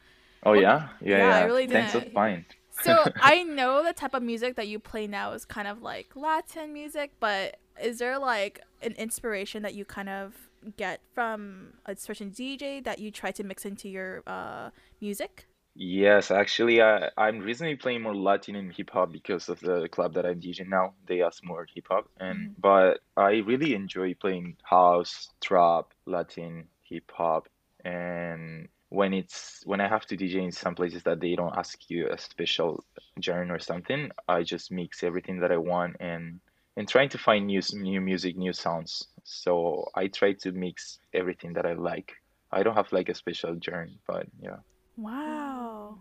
Oh 0.46 0.54
Well, 0.54 0.64
yeah, 0.64 0.90
yeah, 1.02 1.18
yeah, 1.18 1.36
I 1.36 1.42
yeah. 1.42 1.44
really 1.44 1.68
Thanks, 1.72 1.94
didn't. 1.94 1.94
that's 1.94 2.12
fine. 2.14 2.46
So 2.72 3.08
I 3.20 3.44
know 3.44 3.84
the 3.84 3.94
type 3.94 4.14
of 4.14 4.24
music 4.24 4.56
that 4.56 4.68
you 4.68 4.80
play 4.80 5.08
now 5.08 5.32
is 5.34 5.46
kind 5.46 5.68
of 5.68 5.82
like 5.82 6.12
Latin 6.16 6.74
music, 6.74 7.12
but 7.20 7.58
is 7.82 8.00
there 8.00 8.20
like 8.20 8.62
an 8.82 8.94
inspiration 8.94 9.64
that 9.64 9.74
you 9.76 9.86
kind 9.86 10.10
of 10.10 10.50
get 10.78 11.02
from 11.14 11.74
a 11.86 11.96
certain 11.96 12.30
DJ 12.32 12.82
that 12.82 13.00
you 13.00 13.12
try 13.12 13.32
to 13.32 13.44
mix 13.44 13.66
into 13.66 13.90
your 13.90 14.24
uh, 14.28 14.72
music? 15.02 15.48
Yes, 15.76 16.30
actually, 16.30 16.82
I 16.82 17.10
I'm 17.18 17.40
recently 17.40 17.76
playing 17.76 18.04
more 18.04 18.16
Latin 18.16 18.56
and 18.56 18.72
hip 18.72 18.92
hop 18.92 19.12
because 19.12 19.50
of 19.50 19.60
the 19.60 19.90
club 19.90 20.14
that 20.14 20.26
I'm 20.26 20.40
DJing 20.40 20.70
now. 20.70 20.94
They 21.08 21.24
ask 21.24 21.44
more 21.44 21.68
hip 21.74 21.88
hop, 21.90 22.08
and 22.20 22.40
mm-hmm. 22.40 22.62
but 22.62 23.00
I 23.18 23.38
really 23.38 23.74
enjoy 23.74 24.14
playing 24.14 24.58
house, 24.64 25.32
trap, 25.42 25.86
Latin, 26.06 26.68
hip 26.84 27.12
hop, 27.12 27.50
and 27.84 28.68
when 28.90 29.14
it's 29.14 29.64
when 29.66 29.82
I 29.82 29.88
have 29.88 30.06
to 30.08 30.16
DJ 30.16 30.44
in 30.44 30.52
some 30.52 30.76
places 30.76 31.02
that 31.04 31.20
they 31.20 31.36
don't 31.36 31.58
ask 31.58 31.90
you 31.90 32.08
a 32.08 32.20
special 32.20 32.84
genre 33.20 33.56
or 33.56 33.60
something, 33.60 34.12
I 34.28 34.44
just 34.44 34.72
mix 34.72 35.02
everything 35.02 35.40
that 35.40 35.52
I 35.52 35.58
want 35.58 35.98
and 36.00 36.40
and 36.78 36.88
trying 36.88 37.10
to 37.10 37.18
find 37.18 37.48
new 37.48 37.60
s- 37.60 37.74
new 37.74 38.00
music, 38.00 38.38
new 38.38 38.54
sounds. 38.54 39.08
So 39.24 39.90
I 39.96 40.08
try 40.08 40.34
to 40.34 40.52
mix 40.52 41.00
everything 41.16 41.54
that 41.54 41.66
I 41.66 41.74
like. 41.74 42.14
I 42.52 42.62
don't 42.62 42.76
have 42.76 42.92
like 42.92 43.10
a 43.10 43.16
special 43.16 43.58
genre, 43.60 43.90
but 44.06 44.28
yeah. 44.40 44.58
Wow. 44.98 45.98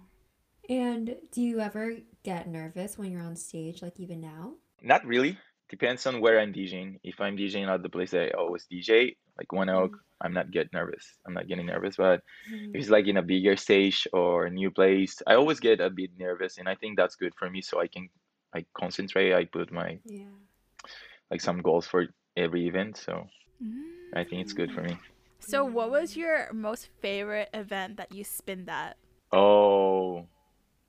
And 0.68 1.16
do 1.32 1.42
you 1.42 1.60
ever 1.60 1.96
get 2.22 2.48
nervous 2.48 2.96
when 2.96 3.10
you're 3.10 3.22
on 3.22 3.36
stage, 3.36 3.82
like 3.82 3.98
even 3.98 4.20
now? 4.20 4.54
Not 4.80 5.04
really. 5.04 5.38
Depends 5.68 6.06
on 6.06 6.20
where 6.20 6.38
I'm 6.38 6.52
DJing. 6.52 6.98
If 7.02 7.20
I'm 7.20 7.36
DJing 7.36 7.66
at 7.68 7.82
the 7.82 7.88
place 7.88 8.12
I 8.14 8.28
always 8.36 8.66
DJ, 8.70 9.16
like 9.38 9.52
One 9.52 9.70
Oak, 9.70 9.96
I'm 10.20 10.32
not 10.34 10.50
get 10.50 10.72
nervous. 10.72 11.04
I'm 11.26 11.32
not 11.34 11.48
getting 11.48 11.66
nervous. 11.66 11.96
But 11.96 12.22
if 12.50 12.74
it's 12.74 12.90
like 12.90 13.06
in 13.06 13.16
a 13.16 13.22
bigger 13.22 13.56
stage 13.56 14.06
or 14.12 14.46
a 14.46 14.50
new 14.50 14.70
place, 14.70 15.20
I 15.26 15.34
always 15.34 15.60
get 15.60 15.80
a 15.80 15.90
bit 15.90 16.10
nervous, 16.18 16.58
and 16.58 16.68
I 16.68 16.74
think 16.74 16.96
that's 16.96 17.16
good 17.16 17.34
for 17.38 17.48
me, 17.50 17.62
so 17.62 17.80
I 17.80 17.86
can 17.88 18.08
like 18.54 18.66
concentrate. 18.74 19.32
I 19.34 19.46
put 19.46 19.72
my 19.72 19.98
Yeah. 20.04 20.28
like 21.30 21.40
some 21.40 21.62
goals 21.62 21.86
for 21.86 22.06
every 22.36 22.66
event, 22.68 22.98
so 22.98 23.26
Mm. 23.62 24.12
I 24.14 24.24
think 24.24 24.42
it's 24.42 24.52
good 24.52 24.72
for 24.72 24.82
me. 24.82 24.98
So, 25.42 25.64
what 25.64 25.90
was 25.90 26.16
your 26.16 26.48
most 26.52 26.88
favorite 27.00 27.50
event 27.52 27.96
that 27.96 28.12
you 28.12 28.24
spinned 28.24 28.68
at? 28.70 28.96
Oh, 29.32 30.26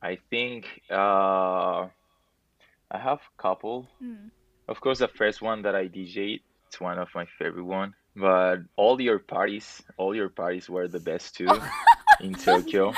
I 0.01 0.17
think 0.29 0.65
uh, 0.91 1.87
I 2.91 2.97
have 2.97 3.19
a 3.19 3.41
couple. 3.41 3.89
Mm. 4.01 4.29
Of 4.67 4.79
course, 4.79 4.99
the 4.99 5.07
first 5.07 5.41
one 5.41 5.61
that 5.63 5.75
I 5.75 5.87
DJ'd, 5.87 6.41
it's 6.67 6.79
one 6.79 6.97
of 6.99 7.09
my 7.15 7.25
favorite 7.39 7.65
one. 7.65 7.93
But 8.15 8.57
all 8.75 9.01
your 9.01 9.19
parties, 9.19 9.81
all 9.97 10.15
your 10.15 10.29
parties 10.29 10.69
were 10.69 10.87
the 10.87 10.99
best 10.99 11.35
too 11.35 11.49
in 12.21 12.33
Tokyo. 12.35 12.93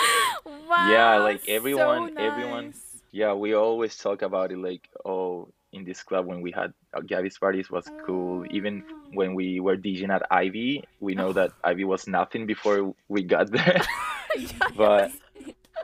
Wow. 0.46 0.92
Yeah, 0.92 1.18
like 1.20 1.42
so 1.46 1.52
everyone- 1.54 2.18
everyone- 2.18 2.74
Yeah, 3.12 3.32
we 3.34 3.54
always 3.56 3.96
talk 3.96 4.22
about 4.24 4.52
it 4.52 4.58
like, 4.58 4.90
oh, 5.06 5.48
in 5.76 5.84
this 5.84 6.02
club 6.04 6.26
when 6.26 6.40
we 6.42 6.52
had 6.52 6.74
uh, 6.96 7.02
Gabby's 7.02 7.38
parties 7.38 7.70
was 7.70 7.84
cool. 8.08 8.46
Even 8.50 8.84
when 9.12 9.36
we 9.36 9.60
were 9.60 9.76
DJing 9.76 10.10
at 10.10 10.24
Ivy, 10.32 10.84
we 11.00 11.14
know 11.16 11.34
that 11.34 11.52
Ivy 11.64 11.84
was 11.84 12.08
nothing 12.08 12.48
before 12.48 12.96
we 13.10 13.24
got 13.24 13.52
there. 13.52 13.82
Yeah, 14.36 14.68
But- 14.76 15.12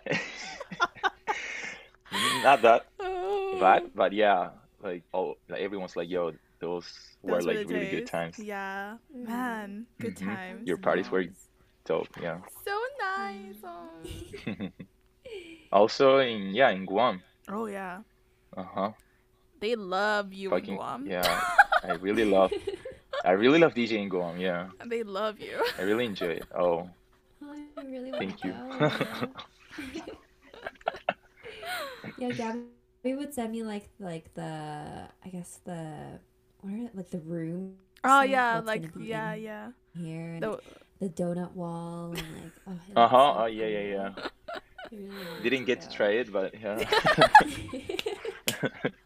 Not 2.43 2.61
that 2.63 2.85
Oh. 2.99 3.57
bad, 3.59 3.91
but 3.95 4.11
yeah, 4.11 4.49
like 4.83 5.03
oh, 5.13 5.35
like 5.47 5.61
everyone's 5.61 5.95
like, 5.95 6.09
yo, 6.09 6.33
those 6.59 6.83
were 7.23 7.35
Those 7.39 7.45
were 7.47 7.53
like 7.53 7.67
the 7.67 7.73
really 7.73 7.89
good 7.91 8.07
times. 8.07 8.35
Yeah, 8.39 8.97
man, 9.13 9.85
good 9.99 10.17
Mhm. 10.17 10.25
times. 10.35 10.67
Your 10.67 10.77
parties 10.77 11.09
were 11.09 11.25
dope, 11.85 12.09
yeah. 12.21 12.39
so 12.65 12.75
nice. 12.99 13.55
Oh, 13.63 13.87
Also 15.71 16.17
in 16.19 16.51
yeah, 16.53 16.71
in 16.75 16.83
Guam. 16.85 17.21
oh 17.47 17.67
yeah, 17.67 18.01
Uh-huh. 18.57 18.91
They 19.61 19.75
love 19.75 20.33
you 20.33 20.49
Fucking 20.49 20.73
in 20.73 20.77
Guam. 20.77 21.05
yeah. 21.07 21.23
I 21.83 21.93
really 22.01 22.25
love 22.25 22.51
I 23.23 23.31
really 23.31 23.59
love 23.59 23.73
DJing 23.73 24.09
Guam, 24.09 24.37
yeah. 24.37 24.69
they 24.85 25.03
love 25.03 25.39
you. 25.39 25.61
I 25.77 25.83
really 25.83 26.05
enjoy 26.05 26.41
it. 26.41 26.45
Oh, 26.57 26.89
I 27.41 27.85
really 27.85 28.11
want 28.11 28.17
thank 28.21 28.43
you. 28.43 28.53
go 28.53 28.91
yeah, 32.17 32.31
Gabby 32.31 33.13
would 33.15 33.33
send 33.33 33.51
me 33.51 33.63
like 33.63 33.89
like 33.99 34.33
the 34.33 35.07
I 35.23 35.27
guess 35.29 35.59
the 35.65 36.19
what 36.61 36.73
are 36.73 36.77
it 36.89 36.95
like 36.95 37.09
the 37.09 37.19
room 37.21 37.77
Oh 38.03 38.21
yeah, 38.25 38.61
like 38.65 38.89
yeah, 38.99 39.33
yeah. 39.35 39.69
here 39.97 40.39
The, 40.41 40.57
the 40.99 41.09
donut 41.09 41.53
wall 41.53 42.13
and 42.17 42.27
like 42.41 42.53
oh 42.67 42.73
it 42.89 42.97
Uh-huh. 42.97 43.33
so 43.33 43.39
Oh 43.41 43.45
yeah, 43.45 43.67
yeah, 43.69 44.09
cool. 44.09 44.25
yeah. 44.91 45.41
Didn't 45.43 45.65
get 45.65 45.81
to 45.81 45.87
Yeah. 45.89 45.95
try 45.97 46.11
it, 46.21 46.31
but 46.33 46.53
yeah. 46.57 46.77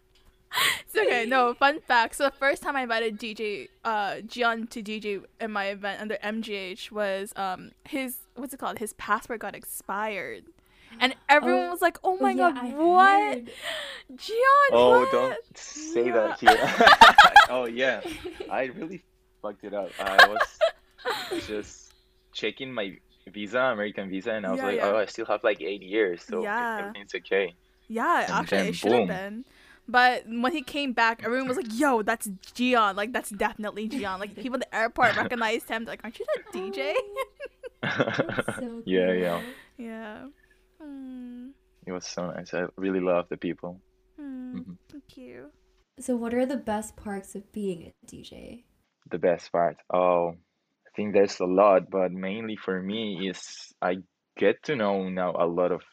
It's 0.97 1.07
okay. 1.07 1.25
No, 1.25 1.53
fun 1.53 1.79
fact. 1.81 2.15
So 2.15 2.25
the 2.25 2.31
first 2.31 2.61
time 2.63 2.75
I 2.75 2.81
invited 2.83 3.19
DJ 3.19 3.67
uh 3.83 4.21
Gian 4.21 4.67
to 4.67 4.81
DJ 4.81 5.23
in 5.39 5.51
my 5.51 5.65
event 5.67 6.01
under 6.01 6.17
MGH 6.23 6.91
was 6.91 7.33
um 7.35 7.71
his 7.87 8.17
what's 8.35 8.53
it 8.53 8.57
called? 8.59 8.79
His 8.79 8.93
passport 8.93 9.39
got 9.39 9.55
expired. 9.55 10.45
And 10.99 11.13
everyone 11.27 11.65
Oh. 11.67 11.71
was 11.71 11.81
like, 11.81 11.97
"Oh 12.05 12.17
my 12.17 12.31
yeah, 12.31 12.51
god, 12.51 12.57
I 12.57 12.69
what? 12.69 13.35
heard. 13.35 13.51
Gian, 14.15 14.69
oh, 14.71 14.99
what?" 15.01 15.11
don't 15.11 15.57
say 15.57 16.05
Yeah. 16.05 16.11
that 16.13 16.39
here. 16.39 16.57
oh 17.49 17.65
yeah, 17.65 18.01
I 18.49 18.65
really 18.65 19.03
fucked 19.41 19.63
it 19.65 19.73
up. 19.73 19.91
I 19.99 20.27
was 20.29 20.41
just 21.47 21.91
checking 22.33 22.73
my 22.73 22.97
visa, 23.27 23.59
American 23.59 24.09
visa, 24.09 24.31
and 24.33 24.45
I 24.45 24.51
was 24.51 24.59
Yeah, 24.59 24.65
like, 24.67 24.75
yeah. 24.77 24.85
oh, 24.87 24.97
I 24.97 25.05
still 25.07 25.25
have 25.25 25.43
like 25.43 25.61
eight 25.61 25.81
years, 25.81 26.23
so 26.23 26.43
Yeah. 26.43 26.77
everything's 26.79 27.13
okay. 27.15 27.53
Yeah, 27.87 28.21
And 28.21 28.31
actually, 28.31 28.57
then 28.57 28.67
it 28.67 28.75
should 28.75 28.91
have 28.93 29.07
been. 29.07 29.45
But 29.87 30.23
when 30.27 30.51
he 30.51 30.61
came 30.63 30.93
back, 30.93 31.21
everyone 31.23 31.47
was 31.47 31.57
like, 31.57 31.67
"Yo, 31.71 32.01
that's 32.01 32.29
Gian! 32.53 32.95
Like, 32.95 33.13
that's 33.13 33.29
definitely 33.29 33.87
Gian!" 33.87 34.19
Like, 34.19 34.35
people 34.35 34.55
at 34.55 34.61
the 34.61 34.75
airport 34.75 35.15
recognized 35.21 35.69
him. 35.69 35.85
Like, 35.85 36.01
aren't 36.03 36.17
you 36.19 36.25
that 36.33 36.53
DJ? 36.53 36.93
So 38.57 38.81
yeah, 38.85 39.07
cool. 39.07 39.13
yeah. 39.17 39.41
yeah. 39.77 40.25
Hmm. 40.81 41.49
It 41.85 41.91
was 41.91 42.05
so 42.07 42.31
nice. 42.31 42.53
I 42.53 42.65
really 42.77 42.99
love 42.99 43.27
the 43.29 43.37
people. 43.37 43.79
Hmm. 44.17 44.57
Mhm. 44.59 44.77
Thank 44.89 45.17
you. 45.17 45.51
So, 45.99 46.15
what 46.15 46.33
are 46.33 46.45
the 46.45 46.57
best 46.57 46.95
parts 46.95 47.35
of 47.35 47.51
being 47.51 47.91
a 47.91 47.91
DJ? 48.07 48.63
The 49.11 49.19
best 49.19 49.51
part. 49.51 49.77
Oh, 49.93 50.29
I 50.87 50.89
think 50.95 51.13
there's 51.13 51.39
a 51.39 51.45
lot, 51.45 51.89
but 51.91 52.11
mainly 52.11 52.55
for 52.55 52.81
me 52.81 53.29
is 53.29 53.71
I 53.81 53.97
get 54.37 54.63
to 54.63 54.75
know 54.75 55.09
now 55.09 55.35
a 55.37 55.45
lot 55.45 55.71
of 55.71 55.83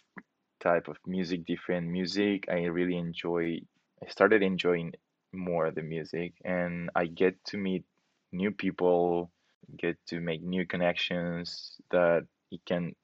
type 0.60 0.88
of 0.88 0.96
music, 1.06 1.44
different 1.44 1.88
music. 1.88 2.46
I 2.48 2.64
really 2.64 2.96
enjoy. 2.96 3.60
I 4.02 4.10
started 4.10 4.42
enjoying 4.42 4.92
more 5.32 5.70
the 5.70 5.82
music, 5.82 6.34
and 6.44 6.90
I 6.94 7.06
get 7.06 7.42
to 7.46 7.56
meet 7.56 7.84
new 8.32 8.50
people, 8.50 9.30
get 9.78 9.96
to 10.08 10.20
make 10.20 10.42
new 10.42 10.66
connections 10.66 11.76
that 11.90 12.26
it 12.50 12.60
can 12.66 12.94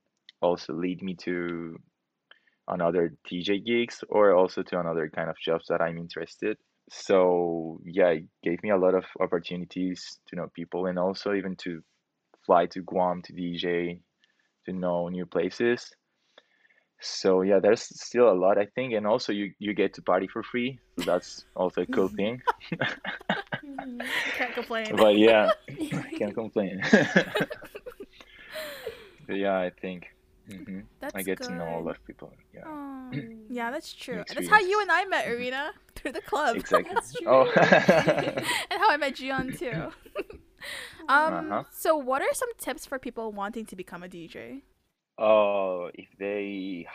also 0.40 0.72
lead 0.74 1.02
me 1.02 1.14
to 1.14 1.78
another 2.66 3.14
DJ 3.28 3.64
gigs 3.64 4.02
or 4.08 4.34
also 4.34 4.62
to 4.62 4.80
another 4.80 5.08
kind 5.08 5.30
of 5.30 5.36
jobs 5.38 5.66
that 5.68 5.80
I'm 5.80 5.98
interested. 5.98 6.58
So 6.90 7.80
yeah, 7.84 8.08
it 8.08 8.24
gave 8.42 8.62
me 8.62 8.70
a 8.70 8.76
lot 8.76 8.94
of 8.94 9.04
opportunities 9.20 10.18
to 10.28 10.36
know 10.36 10.48
people 10.54 10.86
and 10.86 10.98
also 10.98 11.34
even 11.34 11.56
to 11.56 11.82
fly 12.44 12.66
to 12.66 12.82
Guam 12.82 13.22
to 13.22 13.32
DJ, 13.32 14.00
to 14.66 14.72
know 14.72 15.08
new 15.08 15.26
places. 15.26 15.90
So 17.00 17.42
yeah, 17.42 17.60
there's 17.60 17.82
still 17.82 18.28
a 18.30 18.34
lot 18.34 18.58
I 18.58 18.66
think, 18.74 18.92
and 18.94 19.06
also 19.06 19.32
you 19.32 19.52
you 19.58 19.72
get 19.74 19.94
to 19.94 20.02
party 20.02 20.26
for 20.26 20.42
free, 20.42 20.78
so 20.96 21.04
that's 21.04 21.44
also 21.54 21.82
a 21.82 21.86
cool 21.86 22.08
thing. 22.08 22.40
Mhm. 23.64 24.06
Can't 24.36 24.54
complain. 24.54 24.96
But 24.96 25.16
yeah, 25.16 25.50
can't 26.18 26.34
complain. 26.34 26.80
But 29.26 29.36
yeah, 29.36 29.56
I 29.58 29.70
think 29.80 30.06
hmm 30.48 30.80
That's 31.00 31.14
I 31.14 31.22
get 31.22 31.40
to 31.42 31.52
know 31.52 31.78
a 31.78 31.82
lot 31.84 31.96
of 31.96 32.04
people. 32.06 32.32
Yeah, 32.54 32.64
yeah, 33.48 33.70
that's 33.70 33.92
true. 34.04 34.24
That's 34.26 34.48
how 34.48 34.58
you 34.60 34.80
and 34.80 34.90
I 34.90 35.04
met, 35.04 35.28
Arena, 35.28 35.72
through 35.94 36.12
the 36.12 36.20
club. 36.22 36.56
exactly. 36.56 36.94
That's 36.94 37.12
true. 37.12 37.26
Oh. 37.28 37.44
and 37.54 38.80
how 38.80 38.90
I 38.90 38.96
met 38.96 39.14
Gian 39.16 39.52
too. 39.52 39.92
um, 41.08 41.52
Uh-huh. 41.52 41.62
so 41.70 41.96
what 41.96 42.22
are 42.22 42.32
some 42.34 42.48
tips 42.58 42.86
for 42.86 42.98
people 42.98 43.30
wanting 43.32 43.66
to 43.66 43.76
become 43.76 44.02
a 44.02 44.08
DJ? 44.08 44.62
Oh, 45.18 45.90
if 45.94 46.08
they 46.18 46.86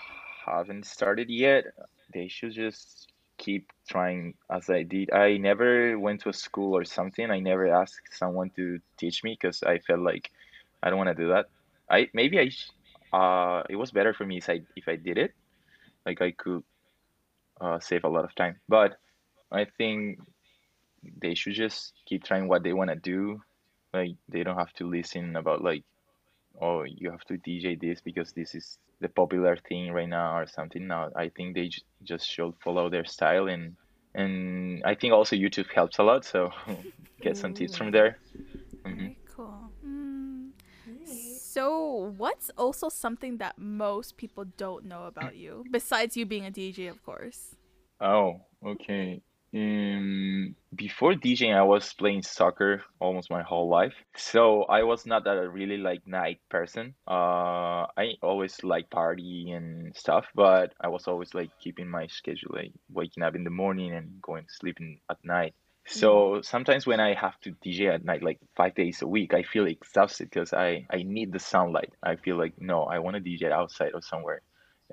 haven't 0.45 0.85
started 0.85 1.29
yet, 1.29 1.65
they 2.13 2.27
should 2.27 2.53
just 2.53 3.11
keep 3.37 3.71
trying 3.89 4.35
as 4.49 4.69
I 4.69 4.83
did. 4.83 5.11
I 5.11 5.37
never 5.37 5.99
went 5.99 6.21
to 6.21 6.29
a 6.29 6.33
school 6.33 6.75
or 6.75 6.85
something. 6.85 7.29
I 7.29 7.39
never 7.39 7.67
asked 7.67 8.13
someone 8.13 8.49
to 8.55 8.79
teach 8.97 9.23
me 9.23 9.37
because 9.39 9.63
I 9.63 9.79
felt 9.79 9.99
like 10.01 10.31
I 10.81 10.89
don't 10.89 10.97
want 10.97 11.09
to 11.09 11.21
do 11.23 11.29
that. 11.29 11.47
I 11.89 12.09
maybe 12.13 12.39
I 12.39 12.49
uh 13.17 13.63
it 13.69 13.75
was 13.75 13.91
better 13.91 14.13
for 14.13 14.25
me 14.25 14.37
if 14.37 14.49
I 14.49 14.61
if 14.75 14.87
I 14.87 14.95
did 14.95 15.17
it. 15.17 15.33
Like 16.05 16.21
I 16.21 16.31
could 16.31 16.63
uh 17.61 17.79
save 17.79 18.03
a 18.05 18.09
lot 18.09 18.25
of 18.25 18.35
time. 18.35 18.59
But 18.69 18.97
I 19.51 19.65
think 19.65 20.19
they 21.21 21.35
should 21.35 21.53
just 21.53 21.93
keep 22.05 22.23
trying 22.23 22.47
what 22.47 22.63
they 22.63 22.73
want 22.73 22.89
to 22.89 22.95
do. 22.95 23.41
Like 23.93 24.15
they 24.29 24.43
don't 24.43 24.57
have 24.57 24.73
to 24.73 24.89
listen 24.89 25.35
about 25.35 25.63
like 25.63 25.83
oh 26.61 26.83
you 26.83 27.11
have 27.11 27.23
to 27.25 27.37
DJ 27.37 27.75
this 27.75 28.01
because 28.01 28.31
this 28.33 28.55
is 28.55 28.77
the 29.01 29.09
popular 29.09 29.57
thing 29.67 29.91
right 29.91 30.07
now 30.09 30.37
or 30.37 30.47
something. 30.47 30.87
No, 30.87 31.09
I 31.15 31.29
think 31.29 31.55
they 31.55 31.67
j- 31.67 31.81
just 32.03 32.27
should 32.29 32.53
follow 32.63 32.89
their 32.89 33.05
style 33.05 33.47
and 33.47 33.75
and 34.15 34.81
I 34.85 34.95
think 34.95 35.13
also 35.13 35.35
YouTube 35.35 35.71
helps 35.73 35.99
a 35.99 36.03
lot. 36.03 36.25
So 36.25 36.51
get 37.21 37.37
some 37.37 37.53
tips 37.53 37.75
from 37.77 37.91
there. 37.91 38.17
hmm 38.85 38.97
Very 38.97 39.17
cool. 39.35 39.71
Mm. 39.85 40.51
Nice. 40.85 41.41
So, 41.41 42.13
what's 42.17 42.51
also 42.57 42.89
something 42.89 43.37
that 43.37 43.57
most 43.57 44.17
people 44.17 44.45
don't 44.57 44.85
know 44.85 45.05
about 45.05 45.37
you, 45.37 45.63
besides 45.71 46.17
you 46.17 46.25
being 46.25 46.45
a 46.45 46.51
DJ, 46.51 46.87
of 46.87 47.01
course? 47.03 47.55
Oh, 48.01 48.41
okay. 48.65 49.21
Um, 49.55 50.55
before 50.75 51.13
DJing, 51.13 51.55
I 51.55 51.61
was 51.61 51.93
playing 51.93 52.23
soccer 52.23 52.81
almost 52.99 53.29
my 53.29 53.43
whole 53.43 53.69
life. 53.69 53.93
So 54.15 54.63
I 54.63 54.83
was 54.83 55.05
not 55.05 55.27
a 55.27 55.47
really 55.47 55.77
like 55.77 56.07
night 56.07 56.39
person. 56.49 56.95
Uh, 57.07 57.85
I 57.95 58.15
always 58.21 58.63
like 58.63 58.89
party 58.89 59.51
and 59.51 59.95
stuff, 59.95 60.25
but 60.33 60.73
I 60.81 60.87
was 60.87 61.07
always 61.07 61.33
like 61.35 61.51
keeping 61.59 61.87
my 61.87 62.07
schedule, 62.07 62.51
like 62.53 62.73
waking 62.91 63.23
up 63.23 63.35
in 63.35 63.43
the 63.43 63.51
morning 63.51 63.93
and 63.93 64.21
going 64.21 64.45
sleeping 64.49 64.99
at 65.09 65.17
night. 65.23 65.53
So 65.85 66.41
sometimes 66.41 66.87
when 66.87 67.01
I 67.01 67.13
have 67.13 67.39
to 67.41 67.51
DJ 67.63 67.93
at 67.93 68.05
night, 68.05 68.23
like 68.23 68.39
five 68.55 68.73
days 68.73 69.01
a 69.01 69.07
week, 69.07 69.33
I 69.33 69.43
feel 69.43 69.67
exhausted 69.67 70.29
because 70.29 70.53
I, 70.53 70.87
I 70.89 71.03
need 71.03 71.33
the 71.33 71.39
sunlight. 71.39 71.93
I 72.01 72.15
feel 72.15 72.37
like, 72.37 72.53
no, 72.57 72.83
I 72.83 72.99
want 72.99 73.17
to 73.17 73.21
DJ 73.21 73.51
outside 73.51 73.91
or 73.93 74.01
somewhere 74.01 74.41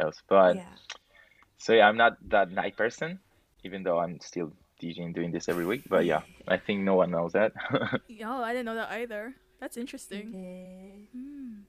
else. 0.00 0.20
But 0.28 0.56
yeah. 0.56 0.74
so 1.58 1.74
yeah, 1.74 1.86
I'm 1.88 1.96
not 1.96 2.16
that 2.28 2.50
night 2.50 2.76
person, 2.76 3.20
even 3.64 3.82
though 3.82 3.98
I'm 3.98 4.20
still 4.20 4.52
DJing 4.82 5.14
doing 5.14 5.30
this 5.30 5.48
every 5.48 5.66
week. 5.66 5.82
But 5.88 6.04
yeah, 6.04 6.22
I 6.48 6.56
think 6.56 6.80
no 6.80 6.94
one 6.94 7.10
knows 7.10 7.32
that. 7.32 7.52
Oh, 8.22 8.42
I 8.42 8.52
didn't 8.52 8.66
know 8.66 8.74
that 8.74 8.90
either. 8.92 9.34
That's 9.60 9.76
interesting. 9.76 10.28
Okay. 10.28 11.08
Mm. 11.16 11.62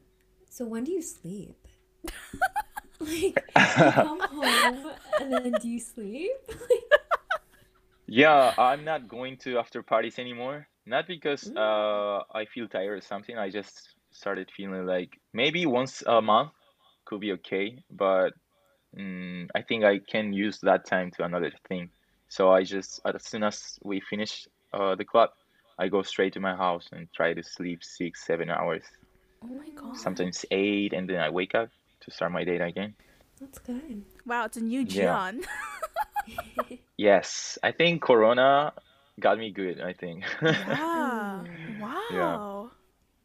So 0.50 0.66
when 0.66 0.84
do 0.84 0.92
you 0.92 1.02
sleep? 1.02 1.56
like 3.00 3.12
you 3.12 3.34
come 3.56 4.20
home 4.30 4.92
and 5.22 5.32
then 5.34 5.54
do 5.62 5.68
you 5.68 5.80
sleep? 5.80 6.32
Yeah, 8.08 8.54
I'm 8.58 8.84
not 8.84 9.08
going 9.08 9.38
to 9.38 9.58
after 9.58 9.82
parties 9.82 10.20
anymore. 10.20 10.68
Not 10.86 11.08
because 11.08 11.52
uh 11.56 12.24
I 12.34 12.46
feel 12.54 12.68
tired 12.68 12.98
or 12.98 13.02
something. 13.02 13.38
I 13.38 13.50
just 13.50 13.96
started 14.12 14.52
feeling 14.56 14.86
like 14.86 15.18
maybe 15.34 15.66
once 15.66 16.04
a 16.06 16.22
month 16.22 16.52
could 17.06 17.22
be 17.22 17.32
okay, 17.34 17.78
but 17.90 18.34
mm, 18.98 19.48
I 19.56 19.62
think 19.62 19.84
I 19.84 20.00
can 20.00 20.34
use 20.34 20.60
that 20.64 20.86
time 20.86 21.12
to 21.12 21.24
another 21.24 21.52
thing. 21.68 21.90
So 22.30 22.52
I 22.52 22.64
just 22.64 23.02
as 23.06 23.28
soon 23.28 23.44
as 23.44 23.78
we 23.84 24.02
finish 24.02 24.48
uh 24.74 24.96
the 24.96 25.06
club, 25.06 25.30
I 25.80 25.88
go 25.88 26.02
straight 26.02 26.34
to 26.34 26.40
my 26.40 26.56
house 26.56 26.88
and 26.92 27.08
try 27.14 27.34
to 27.34 27.44
sleep 27.44 27.84
six, 27.84 28.26
seven 28.26 28.50
hours. 28.50 28.84
Oh 29.44 29.48
my 29.48 29.70
god. 29.76 29.96
sometimes 29.98 30.46
eight, 30.52 30.94
and 30.94 31.10
then 31.10 31.18
I 31.20 31.30
wake 31.30 31.56
up 31.56 31.70
to 32.02 32.12
start 32.12 32.32
my 32.32 32.44
day 32.44 32.58
again. 32.58 32.94
That's 33.40 33.60
good. 33.60 34.04
Wow, 34.26 34.46
it's 34.46 34.58
a 34.58 34.62
new 34.62 34.82
Yeah. 34.88 35.32
Yes, 36.98 37.58
I 37.64 37.72
think 37.72 38.04
Corona 38.04 38.74
got 39.20 39.38
me 39.40 39.52
good, 39.52 39.82
I 39.82 39.94
think. 39.94 40.24
Yeah. 40.44 41.44
Wow. 41.80 42.72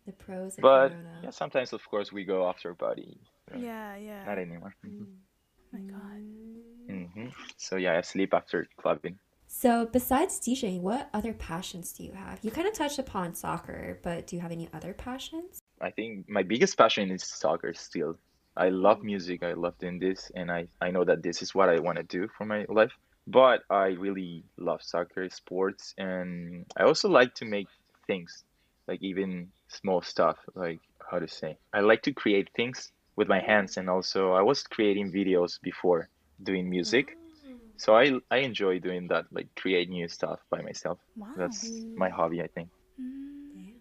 The 0.07 0.13
pros 0.13 0.57
of 0.57 0.63
But 0.63 0.93
Corona. 0.93 1.21
yeah, 1.25 1.31
sometimes 1.31 1.73
of 1.73 1.83
course 1.91 2.13
we 2.13 2.25
go 2.25 2.49
after 2.49 2.75
party. 2.75 3.19
so 3.51 3.59
Yeah, 3.61 3.97
yeah. 3.97 4.25
Not 4.25 4.39
anymore. 4.39 4.75
Mm. 4.87 5.07
Oh 5.77 5.79
my 5.79 5.91
god. 5.91 7.15
hmm 7.15 7.29
So 7.57 7.77
yeah, 7.77 7.99
I 7.99 8.01
sleep 8.01 8.33
after 8.33 8.67
clubbing. 8.81 9.19
So 9.49 9.87
besides 9.87 10.41
DJing, 10.41 10.81
what 10.81 11.09
other 11.15 11.33
passions 11.33 11.93
do 11.93 12.05
you 12.05 12.13
have? 12.13 12.39
You 12.43 12.51
kind 12.51 12.67
of 12.67 12.75
touched 12.75 12.99
upon 12.99 13.35
soccer, 13.35 13.99
but 14.03 14.27
do 14.27 14.37
you 14.37 14.43
have 14.43 14.53
any 14.53 14.69
other 14.73 14.93
passions? 14.93 15.59
I 15.81 15.91
think 15.91 16.29
my 16.29 16.43
biggest 16.43 16.77
passion 16.77 17.11
is 17.11 17.25
soccer 17.25 17.75
still. 17.75 18.19
I 18.57 18.71
love 18.71 19.03
music, 19.03 19.43
I 19.43 19.53
love 19.53 19.75
doing 19.79 19.99
this, 19.99 20.31
and 20.35 20.51
I, 20.51 20.67
I 20.81 20.91
know 20.91 21.05
that 21.05 21.23
this 21.23 21.43
is 21.43 21.55
what 21.55 21.69
I 21.69 21.79
want 21.79 21.99
to 21.99 22.05
do 22.05 22.29
for 22.37 22.45
my 22.47 22.65
life. 22.69 22.93
But 23.27 23.63
I 23.71 23.89
really 23.89 24.45
love 24.57 24.83
soccer, 24.83 25.29
sports, 25.31 25.95
and 25.99 26.65
I 26.77 26.85
also 26.85 27.09
like 27.09 27.35
to 27.35 27.45
make 27.45 27.67
things, 28.07 28.45
like 28.89 29.03
even 29.03 29.49
small 29.69 30.01
stuff, 30.01 30.39
like 30.55 30.81
how 31.11 31.19
to 31.19 31.29
say. 31.29 31.59
I 31.75 31.81
like 31.81 32.03
to 32.03 32.13
create 32.13 32.49
things 32.57 32.93
with 33.17 33.29
my 33.29 33.41
hands, 33.41 33.77
and 33.77 33.89
also 33.89 34.33
I 34.33 34.43
was 34.43 34.63
creating 34.63 35.13
videos 35.13 35.61
before 35.61 36.09
doing 36.43 36.69
music. 36.69 37.17
So 37.79 37.95
I, 37.95 38.19
I 38.31 38.39
enjoy 38.39 38.79
doing 38.79 39.09
that, 39.09 39.27
like 39.31 39.49
create 39.55 39.91
new 39.91 40.09
stuff 40.09 40.41
by 40.49 40.63
myself. 40.63 40.99
Wow. 41.17 41.29
That's 41.37 41.69
my 41.95 42.09
hobby, 42.09 42.41
I 42.43 42.47
think. 42.47 42.71
Mm. 43.01 43.73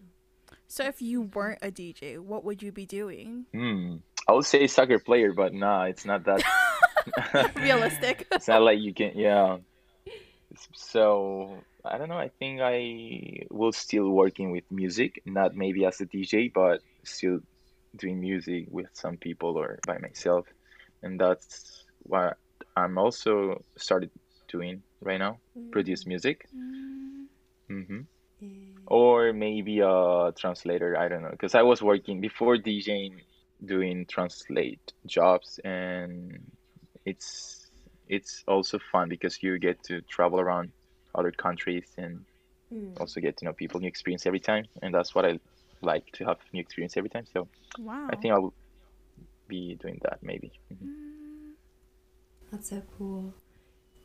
So 0.68 0.84
if 0.84 1.00
you 1.00 1.22
weren't 1.22 1.60
a 1.62 1.70
DJ, 1.70 2.18
what 2.18 2.44
would 2.44 2.62
you 2.62 2.72
be 2.72 2.84
doing? 2.84 3.46
Hmm. 3.52 3.96
I 4.28 4.32
would 4.32 4.44
say 4.44 4.66
soccer 4.66 4.98
player, 4.98 5.32
but 5.32 5.54
nah, 5.54 5.84
it's 5.84 6.04
not 6.04 6.24
that. 6.24 6.42
Realistic. 7.56 8.26
it's 8.32 8.48
not 8.48 8.62
like 8.62 8.80
you 8.80 8.92
can, 8.92 9.12
yeah. 9.14 9.58
So 10.74 11.62
I 11.84 11.96
don't 11.98 12.08
know. 12.08 12.18
I 12.18 12.28
think 12.28 12.60
I 12.60 13.46
will 13.50 13.72
still 13.72 14.10
working 14.10 14.50
with 14.50 14.64
music, 14.70 15.22
not 15.24 15.54
maybe 15.54 15.84
as 15.84 16.00
a 16.00 16.06
DJ, 16.06 16.52
but 16.52 16.80
still 17.04 17.40
doing 17.96 18.20
music 18.20 18.66
with 18.70 18.86
some 18.94 19.16
people 19.18 19.56
or 19.56 19.78
by 19.86 19.98
myself, 19.98 20.46
and 21.02 21.20
that's 21.20 21.84
what 22.02 22.36
I'm 22.76 22.98
also 22.98 23.64
started 23.76 24.10
doing 24.48 24.82
right 25.00 25.18
now. 25.18 25.38
Produce 25.72 26.06
music. 26.06 26.48
Mm, 26.54 27.26
hmm 27.68 28.00
Yeah. 28.40 28.48
or 28.86 29.32
maybe 29.32 29.80
a 29.80 30.32
translator 30.38 30.96
i 30.98 31.08
don't 31.08 31.22
know 31.22 31.30
because 31.30 31.54
i 31.54 31.62
was 31.62 31.82
working 31.82 32.20
before 32.20 32.56
djing 32.56 33.12
doing 33.64 34.06
translate 34.08 34.80
jobs 35.06 35.58
and 35.64 36.32
it's 37.04 37.70
it's 38.06 38.42
also 38.46 38.78
fun 38.92 39.08
because 39.08 39.42
you 39.42 39.58
get 39.58 39.82
to 39.84 40.00
travel 40.02 40.40
around 40.40 40.72
other 41.14 41.32
countries 41.32 41.88
and 41.98 42.24
Mm. 42.72 42.96
also 42.98 43.20
get 43.20 43.36
to 43.38 43.44
know 43.44 43.52
people 43.52 43.80
new 43.80 43.88
experience 43.88 44.26
every 44.26 44.40
time 44.40 44.64
and 44.82 44.94
that's 44.94 45.14
what 45.14 45.24
i 45.24 45.38
like 45.82 46.06
to 46.12 46.24
have 46.24 46.38
new 46.52 46.60
experience 46.60 46.96
every 46.96 47.10
time 47.10 47.24
so 47.32 47.48
wow. 47.78 48.08
i 48.10 48.16
think 48.16 48.32
i'll 48.32 48.54
be 49.48 49.76
doing 49.80 49.98
that 50.02 50.18
maybe 50.22 50.52
Mhm. 50.72 50.88
Mm, 50.88 51.54
That's 52.50 52.70
so 52.70 52.82
cool. 52.98 53.34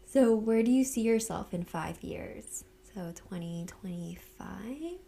So, 0.06 0.36
where 0.36 0.64
do 0.64 0.72
you 0.72 0.84
see 0.84 1.02
yourself 1.02 1.54
in 1.54 1.64
five 1.64 2.04
years? 2.04 2.64
So, 2.94 3.14
2025? 3.16 5.00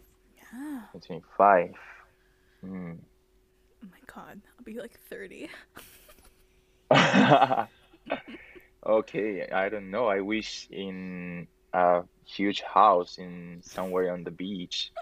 yeah. 0.52 0.80
25 1.06 1.70
Hmm. 2.62 2.92
Oh 3.82 3.88
my 3.90 3.98
god. 4.06 4.40
I'll 4.58 4.64
be 4.64 4.78
like 4.80 4.98
30. 5.10 5.50
okay 8.86 9.46
i 9.52 9.68
don't 9.68 9.90
know 9.90 10.06
i 10.06 10.20
wish 10.20 10.68
in 10.70 11.46
a 11.72 12.02
huge 12.26 12.60
house 12.62 13.18
in 13.18 13.60
somewhere 13.62 14.12
on 14.12 14.24
the 14.24 14.30
beach 14.30 14.92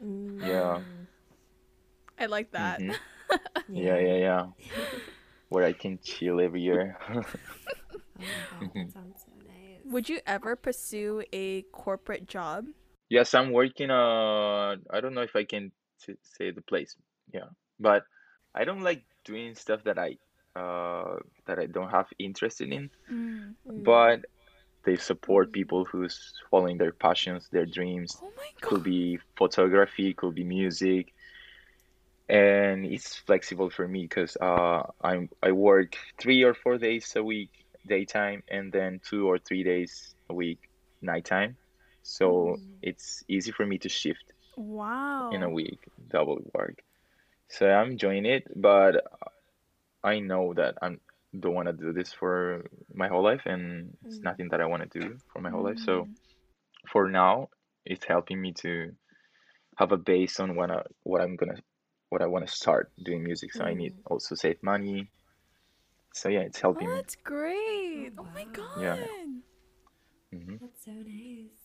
Yeah. 0.00 0.80
Mm. 0.80 1.06
I 2.18 2.26
like 2.26 2.50
that. 2.52 2.80
Mhm. 2.80 2.96
Yeah, 3.72 3.98
yeah, 3.98 4.16
yeah. 4.16 4.44
Where 5.48 5.64
I 5.64 5.72
can 5.72 5.98
chill 6.02 6.40
every 6.40 6.62
year. 6.62 6.98
Oh 8.20 8.22
god, 8.50 8.70
that 8.74 8.92
sounds 8.92 9.24
so 9.24 9.32
nice. 9.46 9.80
Would 9.84 10.08
you 10.08 10.20
ever 10.26 10.56
pursue 10.56 11.22
a 11.32 11.62
corporate 11.72 12.26
job? 12.26 12.66
Yes, 13.08 13.34
I'm 13.34 13.52
working 13.52 13.90
on. 13.90 14.82
I 14.90 15.00
don't 15.00 15.14
know 15.14 15.22
if 15.22 15.34
I 15.34 15.44
can 15.44 15.72
t 16.02 16.14
say 16.22 16.50
the 16.50 16.62
place. 16.62 16.96
Yeah, 17.32 17.50
but 17.78 18.04
I 18.54 18.64
don't 18.64 18.82
like 18.82 19.04
doing 19.24 19.54
stuff 19.54 19.84
that 19.84 19.98
I 19.98 20.18
uh 20.58 21.16
that 21.46 21.58
I 21.58 21.66
don't 21.66 21.90
have 21.90 22.06
interest 22.18 22.60
in. 22.60 22.90
Mm. 23.10 23.54
Mm. 23.66 23.84
But 23.84 24.26
they 24.84 24.96
support 24.96 25.52
people 25.52 25.84
who's 25.84 26.32
following 26.50 26.78
their 26.78 26.92
passions, 26.92 27.48
their 27.50 27.66
dreams. 27.66 28.18
Oh 28.20 28.30
my 28.36 28.50
Could 28.62 28.82
be 28.82 29.18
photography, 29.36 30.14
could 30.14 30.34
be 30.34 30.44
music, 30.44 31.12
and 32.28 32.84
it's 32.86 33.16
flexible 33.16 33.70
for 33.70 33.86
me 33.86 34.02
because 34.02 34.36
uh 34.40 34.82
I'm 35.02 35.28
I 35.42 35.52
work 35.52 35.92
three 36.20 36.42
or 36.42 36.54
four 36.54 36.78
days 36.78 37.12
a 37.16 37.22
week 37.22 37.50
daytime 37.86 38.42
and 38.48 38.72
then 38.72 39.00
two 39.08 39.28
or 39.28 39.38
three 39.38 39.62
days 39.64 40.14
a 40.28 40.34
week 40.34 40.60
nighttime. 41.02 41.56
So 42.02 42.58
Mm. 42.58 42.82
it's 42.82 43.22
easy 43.28 43.52
for 43.52 43.66
me 43.66 43.78
to 43.78 43.88
shift 43.88 44.32
Wow. 44.56 45.30
in 45.30 45.42
a 45.42 45.50
week, 45.50 45.80
double 46.08 46.38
work. 46.54 46.82
So 47.48 47.68
I'm 47.70 47.92
enjoying 47.92 48.26
it, 48.26 48.44
but 48.54 49.04
I 50.04 50.20
know 50.20 50.52
that 50.54 50.76
I'm 50.82 51.00
don't 51.38 51.54
want 51.54 51.68
to 51.68 51.72
do 51.72 51.92
this 51.92 52.12
for 52.12 52.64
my 52.92 53.08
whole 53.08 53.22
life 53.22 53.42
and 53.46 53.96
it's 54.04 54.18
Mm. 54.18 54.24
nothing 54.24 54.48
that 54.50 54.60
I 54.60 54.66
want 54.66 54.90
to 54.90 54.98
do 55.00 55.18
for 55.32 55.40
my 55.40 55.50
whole 55.50 55.64
life. 55.64 55.78
So 55.78 56.02
Mm. 56.02 56.14
for 56.90 57.08
now, 57.08 57.48
it's 57.84 58.04
helping 58.04 58.40
me 58.40 58.52
to 58.62 58.92
have 59.76 59.92
a 59.92 59.96
base 59.96 60.40
on 60.40 60.56
what 60.56 60.70
I, 60.70 60.82
what 61.04 61.20
I'm 61.20 61.36
gonna 61.36 61.56
what 62.10 62.22
I 62.22 62.26
want 62.26 62.46
to 62.46 62.52
start 62.52 62.90
doing 63.04 63.22
music. 63.22 63.52
So 63.54 63.64
I 63.64 63.74
need 63.74 63.92
Mm. 63.92 64.02
also 64.06 64.34
save 64.34 64.62
money. 64.62 65.10
So 66.14 66.28
yeah, 66.28 66.40
it's 66.40 66.60
helping 66.60 66.88
Oh, 66.88 66.92
me. 66.92 67.00
that's 67.02 67.16
great. 67.16 68.10
Oh, 68.18 68.22
Oh 68.24 68.28
my 68.34 68.44
god. 68.52 68.66
Yeah. 68.82 68.96
hmm 70.32 70.56
That's 70.60 70.84
so 70.84 70.90
nice. 70.92 71.60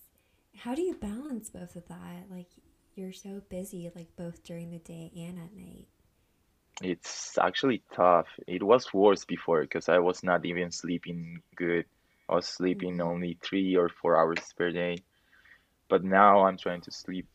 How 0.56 0.76
do 0.76 0.82
you 0.82 0.96
balance 0.96 1.50
both 1.50 1.76
of 1.76 1.88
that? 1.88 2.28
Like, 2.30 2.48
you're 2.96 3.12
so 3.14 3.42
busy, 3.50 3.92
like, 3.96 4.16
both 4.16 4.44
during 4.44 4.72
the 4.72 4.80
day 4.80 5.12
and 5.18 5.38
at 5.38 5.54
night. 5.56 5.88
It's 6.82 7.38
actually 7.38 7.84
tough. 7.94 8.28
It 8.48 8.64
was 8.64 8.94
worse 8.94 9.26
before 9.26 9.62
because 9.64 9.90
I 9.90 10.00
was 10.00 10.24
not 10.24 10.46
even 10.46 10.72
sleeping 10.72 11.42
good. 11.56 11.86
I 12.30 12.36
was 12.36 12.48
sleeping 12.48 13.00
Mhm. 13.00 13.02
only 13.02 13.38
three 13.44 13.76
or 13.76 13.90
four 13.90 14.18
hours 14.18 14.44
per 14.58 14.72
day. 14.72 14.98
But 15.90 16.04
now 16.04 16.46
I'm 16.46 16.58
trying 16.58 16.82
to 16.82 16.92
sleep 16.92 17.28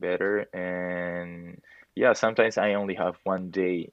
better 0.00 0.46
and 0.54 1.60
yeah, 1.94 2.12
sometimes 2.12 2.58
I 2.58 2.74
only 2.74 2.94
have 2.94 3.16
one 3.24 3.50
day 3.50 3.90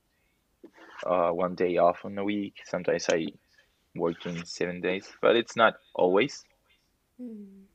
uh 1.05 1.31
one 1.31 1.55
day 1.55 1.77
off 1.77 1.99
in 2.05 2.17
a 2.17 2.23
week. 2.23 2.55
Sometimes 2.65 3.07
I 3.09 3.27
work 3.95 4.25
in 4.25 4.45
seven 4.45 4.81
days, 4.81 5.07
but 5.21 5.35
it's 5.35 5.55
not 5.55 5.75
always. 5.95 6.43
Mm. 7.19 7.67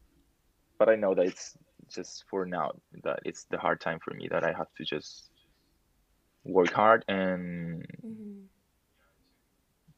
But 0.78 0.88
I 0.88 0.96
know 0.96 1.14
that 1.14 1.26
it's 1.26 1.56
just 1.88 2.24
for 2.30 2.46
now 2.46 2.72
that 3.04 3.20
it's 3.24 3.44
the 3.50 3.59
hard 3.59 3.80
time 3.80 3.98
for 4.02 4.14
me 4.14 4.28
that 4.30 4.44
I 4.44 4.52
have 4.52 4.72
to 4.76 4.85
just 4.85 5.30
work 6.46 6.72
hard 6.72 7.04
and 7.09 7.85
hmm 8.00 8.42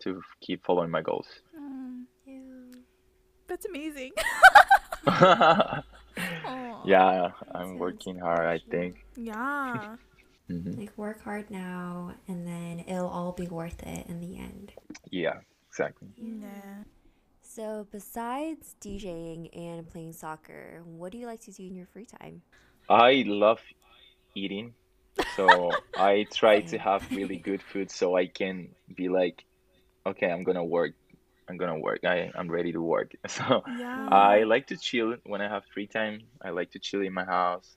to 0.02 0.22
keep 0.40 0.64
following 0.64 0.90
my 0.90 1.02
goals. 1.02 1.26
Mm, 1.58 2.04
Yeah. 2.26 2.80
that's 3.48 3.66
amazing. 3.66 4.12
Yeah, 6.84 7.04
Aw. 7.04 7.32
I'm 7.54 7.78
working 7.78 8.18
hard, 8.18 8.46
I 8.46 8.58
think. 8.70 9.04
Yeah. 9.16 9.96
hmm 10.48 10.72
Like, 10.78 10.96
work 10.96 11.22
hard 11.22 11.50
now, 11.50 12.14
and 12.28 12.46
then 12.46 12.84
it'll 12.87 13.08
all 13.08 13.32
be 13.32 13.46
worth 13.48 13.82
it 13.82 14.06
in 14.08 14.20
the 14.20 14.38
end. 14.38 14.72
Yeah, 15.11 15.40
exactly. 15.68 16.08
Yeah. 16.16 16.84
So, 17.42 17.87
besides 17.90 18.76
DJing 18.80 19.48
and 19.56 19.88
playing 19.88 20.12
soccer, 20.12 20.82
what 20.84 21.12
do 21.12 21.18
you 21.18 21.26
like 21.26 21.40
to 21.42 21.52
do 21.52 21.64
in 21.66 21.74
your 21.74 21.87
free 21.87 22.06
time? 22.06 22.42
I 22.88 23.24
love 23.26 23.61
eating, 24.34 24.74
so 25.37 25.76
I 25.96 26.26
try 26.33 26.61
to 26.61 26.78
have 26.78 27.02
really 27.11 27.37
good 27.37 27.62
food 27.62 27.90
so 27.90 28.16
I 28.16 28.26
can 28.26 28.70
be 28.94 29.09
like, 29.09 29.44
okay, 30.07 30.31
I'm 30.31 30.44
gonna 30.44 30.64
work. 30.64 30.92
I'm 31.48 31.57
gonna 31.57 31.78
work. 31.78 32.00
I, 32.04 32.31
I'm 32.35 32.50
ready 32.50 32.72
to 32.72 32.83
work. 32.83 33.12
So 33.28 33.62
Yeah. 33.66 34.09
I 34.11 34.44
like 34.44 34.66
to 34.68 34.76
chill 34.76 35.16
when 35.24 35.40
I 35.40 35.48
have 35.48 35.64
free 35.72 35.87
time. 35.87 36.20
I 36.42 36.50
like 36.50 36.70
to 36.72 36.78
chill 36.78 37.02
in 37.02 37.12
my 37.12 37.24
house, 37.24 37.76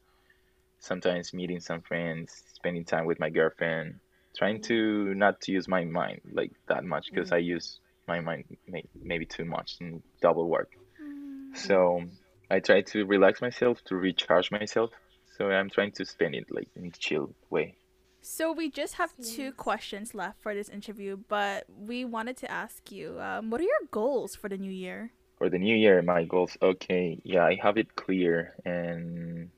sometimes 0.79 1.33
meeting 1.33 1.59
some 1.59 1.81
friends, 1.81 2.43
spending 2.53 2.85
time 2.85 3.05
with 3.05 3.19
my 3.19 3.29
girlfriend, 3.29 3.99
trying 4.37 4.61
to 4.63 5.13
not 5.13 5.41
to 5.41 5.51
use 5.51 5.67
my 5.67 5.85
mind 5.85 6.21
like 6.33 6.51
that 6.67 6.83
much 6.83 7.07
because 7.13 7.31
I 7.31 7.37
use 7.37 7.79
my 8.07 8.19
mind 8.19 8.45
may, 8.67 8.83
maybe 9.01 9.25
too 9.25 9.45
much 9.45 9.77
and 9.79 10.01
double 10.21 10.49
work. 10.49 10.69
Mm. 11.01 11.57
So 11.57 12.01
I 12.49 12.59
try 12.59 12.81
to 12.81 13.05
relax 13.05 13.41
myself, 13.41 13.79
to 13.85 13.95
recharge 13.95 14.51
myself. 14.51 14.91
So 15.37 15.49
I'm 15.49 15.69
trying 15.69 15.91
to 15.93 16.05
spend 16.05 16.35
it 16.35 16.45
like 16.49 16.69
in 16.75 16.85
a 16.85 16.91
chill 16.91 17.33
way. 17.49 17.75
So 18.21 18.51
we 18.51 18.69
just 18.69 18.95
have 18.95 19.11
two 19.17 19.51
questions 19.53 20.13
left 20.13 20.41
for 20.41 20.53
this 20.53 20.69
interview, 20.69 21.17
but 21.27 21.65
we 21.67 22.05
wanted 22.05 22.37
to 22.37 22.51
ask 22.51 22.91
you, 22.91 23.19
um, 23.19 23.49
what 23.49 23.59
are 23.59 23.63
your 23.63 23.87
goals 23.89 24.35
for 24.35 24.47
the 24.47 24.57
new 24.57 24.71
year? 24.71 25.11
For 25.39 25.49
the 25.49 25.57
new 25.57 25.75
year, 25.75 26.03
my 26.03 26.25
goals, 26.25 26.55
okay, 26.61 27.19
yeah, 27.23 27.43
I 27.43 27.57
have 27.63 27.77
it 27.77 27.95
clear 27.95 28.53
and 28.63 29.49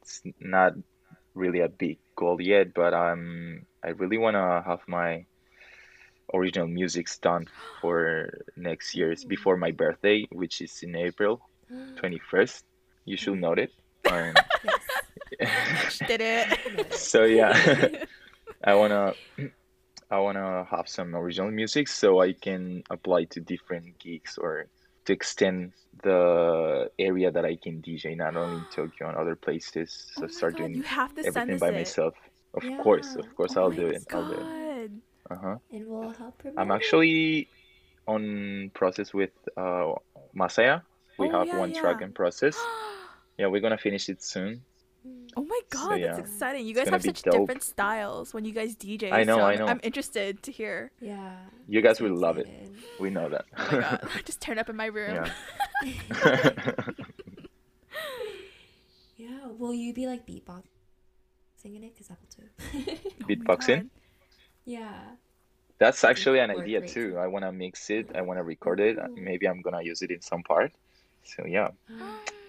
it's 0.00 0.22
not 0.38 0.74
really 1.34 1.60
a 1.60 1.68
big 1.68 1.98
goal 2.14 2.40
yet, 2.40 2.74
but 2.74 2.94
um, 2.94 3.66
I 3.82 3.88
really 3.88 4.18
want 4.18 4.34
to 4.34 4.62
have 4.64 4.80
my 4.86 5.26
original 6.32 6.68
musics 6.68 7.18
done 7.18 7.48
for 7.80 8.44
next 8.56 8.94
year's 8.94 9.24
before 9.34 9.56
my 9.56 9.72
birthday, 9.72 10.28
which 10.30 10.60
is 10.60 10.78
in 10.82 10.94
April 10.94 11.40
21st. 11.72 12.62
You 13.04 13.16
should 13.16 13.40
note 13.40 13.58
it. 13.58 13.72
Um, 14.10 14.34
Yes. 14.64 14.81
Did 16.06 16.20
it? 16.20 16.92
so 16.94 17.24
yeah, 17.24 17.52
I 18.64 18.74
wanna 18.74 19.14
I 20.10 20.18
wanna 20.18 20.64
have 20.70 20.88
some 20.88 21.14
original 21.16 21.50
music 21.50 21.88
so 21.88 22.20
I 22.20 22.32
can 22.32 22.82
apply 22.90 23.24
to 23.32 23.40
different 23.40 23.98
gigs 23.98 24.38
or 24.38 24.66
to 25.06 25.12
extend 25.12 25.72
the 26.02 26.90
area 26.98 27.30
that 27.30 27.44
I 27.44 27.56
can 27.56 27.82
DJ, 27.82 28.16
not 28.16 28.36
only 28.36 28.56
in 28.58 28.66
Tokyo 28.72 29.08
and 29.08 29.16
other 29.16 29.34
places. 29.36 30.06
So 30.14 30.24
oh 30.24 30.26
start 30.28 30.54
god, 30.54 30.58
doing 30.58 30.74
you 30.74 30.82
have 30.82 31.14
to 31.14 31.26
everything 31.26 31.58
by 31.58 31.68
it. 31.68 31.74
myself. 31.74 32.14
Of 32.54 32.62
course, 32.82 33.16
of 33.16 33.26
course, 33.36 33.56
Oh 33.56 33.62
I'll 33.62 33.70
do 33.70 33.86
it. 33.88 34.04
I'll 34.12 34.28
do 34.28 34.32
it. 34.34 34.38
god. 34.40 34.90
Uh-huh. 35.30 35.56
And 35.72 35.86
we'll 35.86 36.10
help 36.10 36.38
promote 36.38 36.58
I'm 36.58 36.70
actually 36.70 37.48
on 38.06 38.70
process 38.74 39.14
with 39.14 39.30
uh 39.56 39.92
Masaya. 40.36 40.82
We 41.18 41.28
Oh, 41.28 41.38
have 41.38 41.46
yeah, 41.46 41.58
one 41.58 41.72
track 41.72 42.02
in 42.02 42.12
process. 42.12 42.56
Yeah, 43.38 43.46
we're 43.46 43.62
gonna 43.62 43.78
finish 43.78 44.10
it 44.10 44.22
soon. 44.22 44.60
Oh 45.36 45.44
my 45.44 45.60
god, 45.70 45.98
yeah, 46.00 46.08
that's 46.08 46.18
exciting! 46.20 46.66
You 46.66 46.74
guys 46.74 46.88
have 46.88 47.02
such 47.02 47.22
dope. 47.22 47.32
different 47.34 47.62
styles 47.62 48.34
when 48.34 48.44
you 48.44 48.52
guys 48.52 48.76
DJ. 48.76 49.10
I 49.12 49.24
know, 49.24 49.36
so 49.38 49.42
I 49.42 49.50
I'm- 49.52 49.58
know. 49.60 49.66
I'm 49.66 49.80
interested 49.82 50.42
to 50.42 50.52
hear. 50.52 50.90
Yeah. 51.00 51.36
You 51.68 51.80
guys 51.80 51.98
so 51.98 52.04
will 52.04 52.16
love 52.16 52.36
it. 52.38 52.48
We 53.00 53.08
know 53.10 53.28
that. 53.30 53.44
Oh 53.56 53.68
my 53.72 53.80
god, 53.80 54.08
I 54.16 54.20
just 54.22 54.40
turn 54.40 54.58
up 54.58 54.68
in 54.68 54.76
my 54.76 54.86
room. 54.86 55.24
Yeah. 55.84 56.50
Yeah. 59.16 59.46
Will 59.58 59.74
you 59.74 59.92
be 59.94 60.06
like 60.06 60.26
beatboxing 60.26 60.64
in 61.64 61.84
it? 61.84 61.96
Cause 61.96 62.10
I 62.10 62.14
will 62.18 62.28
too. 62.34 62.96
Oh 63.22 63.26
Beatboxing? 63.26 63.78
God. 63.82 63.90
yeah. 64.64 65.00
That's 65.78 66.02
actually 66.04 66.38
an 66.40 66.50
idea 66.50 66.80
great. 66.80 66.90
too. 66.90 67.16
I 67.18 67.26
want 67.28 67.44
to 67.44 67.52
mix 67.52 67.90
it. 67.90 68.10
I 68.14 68.22
want 68.22 68.38
to 68.38 68.42
record 68.42 68.80
it. 68.80 68.98
Ooh. 68.98 69.14
Maybe 69.16 69.46
I'm 69.48 69.60
gonna 69.62 69.82
use 69.82 70.02
it 70.02 70.10
in 70.10 70.20
some 70.20 70.42
part. 70.42 70.72
So 71.24 71.44
yeah. 71.46 71.68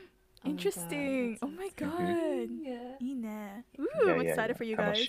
Oh 0.45 0.49
my 0.49 0.51
God, 0.51 0.57
Interesting. 0.57 1.37
oh 1.41 1.47
my 1.47 1.69
sounds 1.79 1.99
god. 1.99 2.49
Yeah. 2.61 2.95
Ina. 3.01 3.63
Ooh, 3.79 3.87
yeah, 4.05 4.11
I'm 4.13 4.21
yeah, 4.21 4.29
excited 4.29 4.53
yeah. 4.53 4.57
for 4.57 4.63
you 4.63 4.75
guys. 4.77 5.05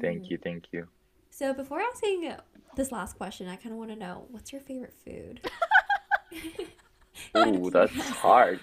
Thank 0.00 0.24
Mm. 0.24 0.30
you, 0.30 0.38
thank 0.38 0.64
you. 0.72 0.86
So 1.30 1.52
before 1.52 1.80
asking 1.80 2.32
this 2.76 2.92
last 2.92 3.16
question, 3.16 3.48
I 3.48 3.56
kind 3.56 3.72
of 3.72 3.78
want 3.78 3.90
to 3.90 3.96
know 3.96 4.26
what's 4.30 4.52
your 4.52 4.60
favorite 4.60 4.94
food? 5.04 5.40
Out 7.34 7.48
of 7.48 7.54
Ooh, 7.56 7.70
that's 7.70 7.92
hard. 8.10 8.60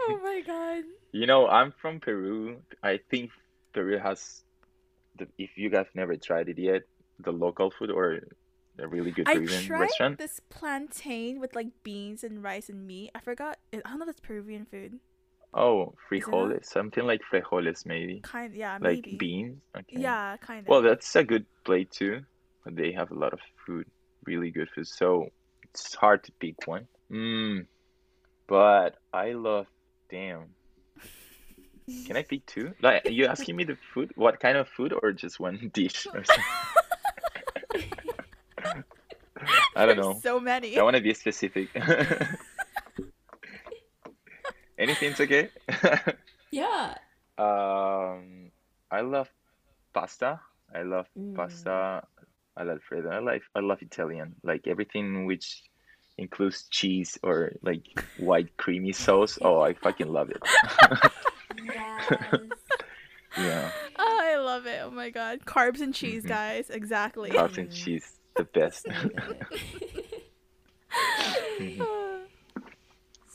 Oh 0.00 0.20
my 0.22 0.42
god. 0.46 0.84
You 1.12 1.26
know, 1.26 1.48
I'm 1.48 1.72
from 1.80 2.00
Peru. 2.00 2.62
I 2.82 3.00
think 3.10 3.30
Peru 3.74 3.98
has 3.98 4.42
the 5.18 5.26
if 5.38 5.50
you 5.56 5.70
guys 5.70 5.86
never 5.94 6.16
tried 6.16 6.48
it 6.48 6.58
yet, 6.58 6.82
the 7.18 7.32
local 7.32 7.70
food 7.70 7.90
or 7.90 8.20
a 8.78 8.88
really 8.88 9.10
good 9.10 9.28
I 9.28 9.34
tried 9.34 9.70
restaurant. 9.70 10.18
this 10.18 10.40
plantain 10.48 11.40
with 11.40 11.54
like 11.54 11.68
beans 11.82 12.24
and 12.24 12.42
rice 12.42 12.68
and 12.68 12.86
meat. 12.86 13.10
I 13.14 13.20
forgot. 13.20 13.58
I 13.72 13.78
don't 13.78 13.98
know 13.98 14.04
if 14.04 14.10
it's 14.10 14.20
Peruvian 14.20 14.64
food. 14.64 14.98
Oh, 15.52 15.94
frijoles, 16.10 16.64
something 16.66 17.04
like 17.04 17.20
frijoles 17.32 17.84
maybe. 17.84 18.20
Kind, 18.20 18.54
yeah, 18.54 18.78
maybe. 18.80 18.96
Like 18.96 19.06
maybe. 19.06 19.16
beans. 19.16 19.62
Okay. 19.76 20.00
Yeah, 20.00 20.36
kind 20.40 20.60
of. 20.60 20.68
Well, 20.68 20.82
that's 20.82 21.14
a 21.16 21.24
good 21.24 21.46
plate 21.64 21.90
too. 21.90 22.20
But 22.64 22.76
they 22.76 22.92
have 22.92 23.10
a 23.10 23.14
lot 23.14 23.32
of 23.32 23.40
food, 23.66 23.86
really 24.26 24.50
good 24.50 24.68
food. 24.74 24.86
So 24.86 25.28
it's 25.64 25.94
hard 25.94 26.22
to 26.24 26.32
pick 26.40 26.54
one. 26.66 26.86
Mm, 27.10 27.66
but 28.46 28.96
I 29.12 29.32
love, 29.32 29.66
damn. 30.10 30.54
Can 32.06 32.16
I 32.16 32.22
pick 32.22 32.46
two? 32.46 32.72
Like, 32.80 33.10
you 33.10 33.26
asking 33.26 33.56
me 33.56 33.64
the 33.64 33.76
food? 33.92 34.12
What 34.14 34.38
kind 34.38 34.56
of 34.56 34.68
food 34.68 34.92
or 34.92 35.10
just 35.12 35.40
one 35.40 35.70
dish 35.72 36.06
or 36.14 36.22
something? 36.24 36.44
I 39.76 39.86
don't 39.86 39.96
There's 39.96 40.06
know. 40.06 40.20
So 40.22 40.40
many. 40.40 40.78
I 40.78 40.82
want 40.82 40.96
to 40.96 41.02
be 41.02 41.14
specific. 41.14 41.68
Anything's 44.78 45.20
okay? 45.24 45.50
Yeah. 46.50 46.94
Um, 47.38 48.50
I 48.90 49.00
love 49.02 49.28
pasta. 49.94 50.40
I 50.74 50.82
love 50.82 51.06
Mm. 51.18 51.34
pasta 51.34 52.02
all'alfredo. 52.58 53.10
I 53.12 53.18
like 53.18 53.42
I 53.54 53.60
love 53.60 53.82
Italian. 53.82 54.34
Like 54.42 54.66
everything 54.66 55.26
which 55.26 55.62
includes 56.18 56.66
cheese 56.70 57.18
or 57.22 57.52
like 57.62 57.82
white 58.18 58.56
creamy 58.56 58.92
sauce. 58.92 59.38
Oh, 59.42 59.60
I 59.60 59.74
fucking 59.74 60.08
love 60.08 60.30
it. 60.30 60.42
Yes. 61.64 62.12
Yeah, 63.38 63.70
Oh, 63.96 64.18
I 64.22 64.36
love 64.38 64.66
it. 64.66 64.80
Oh 64.82 64.90
my 64.90 65.10
god. 65.10 65.40
Carbs 65.46 65.80
and 65.80 65.94
cheese, 65.94 66.24
Mhm. 66.24 66.28
guys. 66.28 66.68
Exactly. 66.70 67.30
carbs 67.30 67.58
and 67.58 67.70
cheese, 67.70 68.19
the 68.36 68.44
best. 68.44 68.86
So 68.86 68.90
good. 71.58 71.86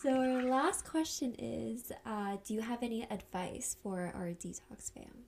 So 0.05 0.11
our 0.11 0.43
last 0.43 0.85
question 0.85 1.33
is, 1.39 1.91
uh, 2.05 2.37
do 2.45 2.53
you 2.53 2.61
have 2.61 2.83
any 2.83 3.07
advice 3.09 3.75
for 3.81 4.11
our 4.15 4.29
detox 4.29 4.93
fam? 4.93 5.25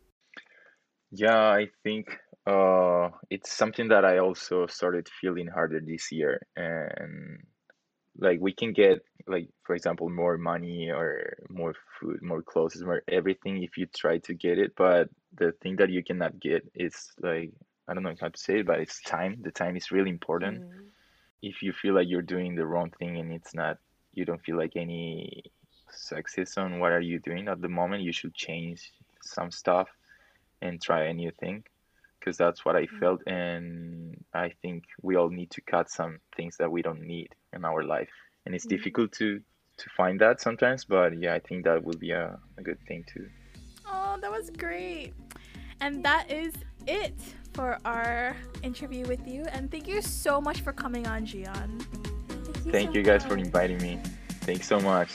Yeah, 1.09 1.39
I 1.39 1.69
think 1.83 2.15
uh, 2.45 3.09
it's 3.29 3.51
something 3.51 3.87
that 3.87 4.05
I 4.05 4.19
also 4.19 4.67
started 4.67 5.09
feeling 5.19 5.47
harder 5.47 5.79
this 5.79 6.11
year, 6.11 6.45
and 6.55 7.39
like 8.19 8.39
we 8.39 8.53
can 8.53 8.73
get 8.73 8.99
like 9.25 9.49
for 9.63 9.75
example 9.75 10.09
more 10.09 10.37
money 10.37 10.91
or 10.91 11.37
more 11.49 11.73
food, 11.99 12.21
more 12.21 12.41
clothes, 12.41 12.81
more 12.83 13.01
everything 13.07 13.63
if 13.63 13.77
you 13.77 13.87
try 13.87 14.19
to 14.19 14.33
get 14.33 14.59
it, 14.59 14.73
but 14.77 15.09
the 15.37 15.53
thing 15.61 15.75
that 15.77 15.89
you 15.89 16.03
cannot 16.03 16.39
get 16.39 16.63
is 16.75 17.11
like 17.21 17.51
I 17.87 17.93
don't 17.93 18.03
know 18.03 18.15
how 18.19 18.27
to 18.29 18.37
say 18.37 18.59
it, 18.59 18.67
but 18.67 18.79
it's 18.79 19.01
time. 19.01 19.37
The 19.41 19.51
time 19.51 19.75
is 19.77 19.91
really 19.91 20.09
important. 20.09 20.63
Mm. 20.63 20.89
If 21.41 21.61
you 21.61 21.71
feel 21.71 21.93
like 21.95 22.07
you're 22.09 22.21
doing 22.21 22.55
the 22.55 22.65
wrong 22.65 22.91
thing 22.99 23.17
and 23.17 23.31
it's 23.31 23.53
not, 23.53 23.77
you 24.13 24.25
don't 24.25 24.43
feel 24.43 24.57
like 24.57 24.73
any 24.75 25.43
success 25.91 26.57
on 26.57 26.79
what 26.79 26.91
are 26.91 27.01
you 27.01 27.19
doing 27.19 27.47
at 27.47 27.61
the 27.61 27.69
moment, 27.69 28.03
you 28.03 28.11
should 28.11 28.33
change 28.33 28.91
some 29.21 29.51
stuff 29.51 29.87
and 30.61 30.81
try 30.81 31.05
a 31.05 31.13
new 31.13 31.31
thing 31.39 31.63
because 32.19 32.37
that's 32.37 32.65
what 32.65 32.75
I 32.75 32.87
Mm. 32.87 32.99
felt. 32.99 33.21
And 33.27 34.25
I 34.33 34.49
think 34.61 34.83
we 35.01 35.15
all 35.15 35.29
need 35.29 35.51
to 35.51 35.61
cut 35.61 35.89
some 35.89 36.19
things 36.35 36.57
that 36.57 36.71
we 36.71 36.81
don't 36.81 37.01
need 37.01 37.29
in 37.53 37.63
our 37.63 37.83
life. 37.83 38.09
And 38.45 38.55
it's 38.55 38.65
Mhm. 38.65 38.69
difficult 38.69 39.11
to 39.13 39.41
to 39.77 39.89
find 39.91 40.19
that 40.19 40.41
sometimes, 40.41 40.85
but 40.85 41.15
yeah, 41.19 41.35
I 41.35 41.39
think 41.39 41.65
that 41.65 41.83
would 41.83 41.99
be 41.99 42.09
a, 42.09 42.39
a 42.57 42.63
good 42.63 42.79
thing 42.87 43.05
too. 43.13 43.29
Oh, 43.85 44.17
that 44.19 44.31
was 44.31 44.49
great. 44.49 45.13
And 45.79 46.03
that 46.03 46.31
is 46.31 46.53
it 46.87 47.13
for 47.57 47.79
our 47.85 48.37
interview 48.61 49.07
with 49.07 49.27
you. 49.27 49.43
And 49.51 49.71
thank 49.71 49.87
you 49.87 49.99
so 50.03 50.39
much 50.39 50.61
for 50.61 50.71
coming 50.71 51.07
on, 51.07 51.25
Gian. 51.25 51.79
Thank 52.69 52.89
so 52.89 52.93
you 52.93 53.01
guys 53.01 53.25
for 53.25 53.35
inviting 53.35 53.79
me. 53.79 53.99
Thanks 54.41 54.67
so 54.67 54.79
much. 54.79 55.09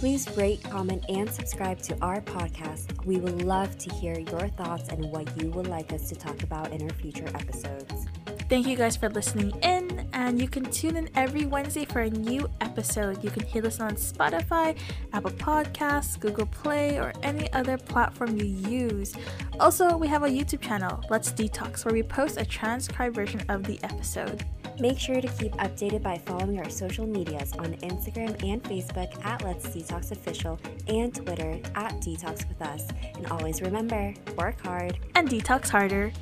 Please 0.00 0.26
rate, 0.34 0.62
comment, 0.64 1.04
and 1.10 1.30
subscribe 1.30 1.82
to 1.82 1.96
our 2.00 2.22
podcast. 2.22 3.04
We 3.04 3.18
would 3.18 3.42
love 3.42 3.76
to 3.76 3.90
hear 3.94 4.18
your 4.18 4.48
thoughts 4.48 4.88
and 4.88 5.04
what 5.12 5.38
you 5.38 5.50
would 5.50 5.66
like 5.66 5.92
us 5.92 6.08
to 6.08 6.14
talk 6.14 6.42
about 6.42 6.72
in 6.72 6.82
our 6.82 6.94
future 6.94 7.28
episodes. 7.34 8.06
Thank 8.52 8.66
you 8.66 8.76
guys 8.76 8.98
for 8.98 9.08
listening 9.08 9.50
in, 9.62 10.06
and 10.12 10.38
you 10.38 10.46
can 10.46 10.70
tune 10.70 10.98
in 10.98 11.08
every 11.14 11.46
Wednesday 11.46 11.86
for 11.86 12.00
a 12.00 12.10
new 12.10 12.46
episode. 12.60 13.24
You 13.24 13.30
can 13.30 13.46
hear 13.46 13.64
us 13.64 13.80
on 13.80 13.92
Spotify, 13.92 14.76
Apple 15.14 15.30
Podcasts, 15.30 16.20
Google 16.20 16.44
Play, 16.44 16.98
or 16.98 17.14
any 17.22 17.50
other 17.54 17.78
platform 17.78 18.36
you 18.36 18.44
use. 18.44 19.14
Also, 19.58 19.96
we 19.96 20.06
have 20.06 20.24
a 20.24 20.28
YouTube 20.28 20.60
channel, 20.60 21.02
Let's 21.08 21.32
Detox, 21.32 21.86
where 21.86 21.94
we 21.94 22.02
post 22.02 22.36
a 22.38 22.44
transcribed 22.44 23.14
version 23.14 23.40
of 23.48 23.64
the 23.64 23.80
episode. 23.84 24.44
Make 24.78 24.98
sure 24.98 25.22
to 25.22 25.28
keep 25.28 25.52
updated 25.52 26.02
by 26.02 26.18
following 26.18 26.58
our 26.58 26.68
social 26.68 27.06
medias 27.06 27.54
on 27.54 27.74
Instagram 27.76 28.42
and 28.42 28.62
Facebook 28.62 29.24
at 29.24 29.42
Let's 29.42 29.66
Detox 29.68 30.12
Official 30.12 30.60
and 30.88 31.14
Twitter 31.14 31.58
at 31.74 31.92
Detox 32.02 32.46
With 32.48 32.60
Us. 32.60 32.86
And 33.14 33.26
always 33.28 33.62
remember, 33.62 34.12
work 34.36 34.60
hard 34.60 34.98
And 35.14 35.28
detox 35.28 35.70
harder. 35.70 36.12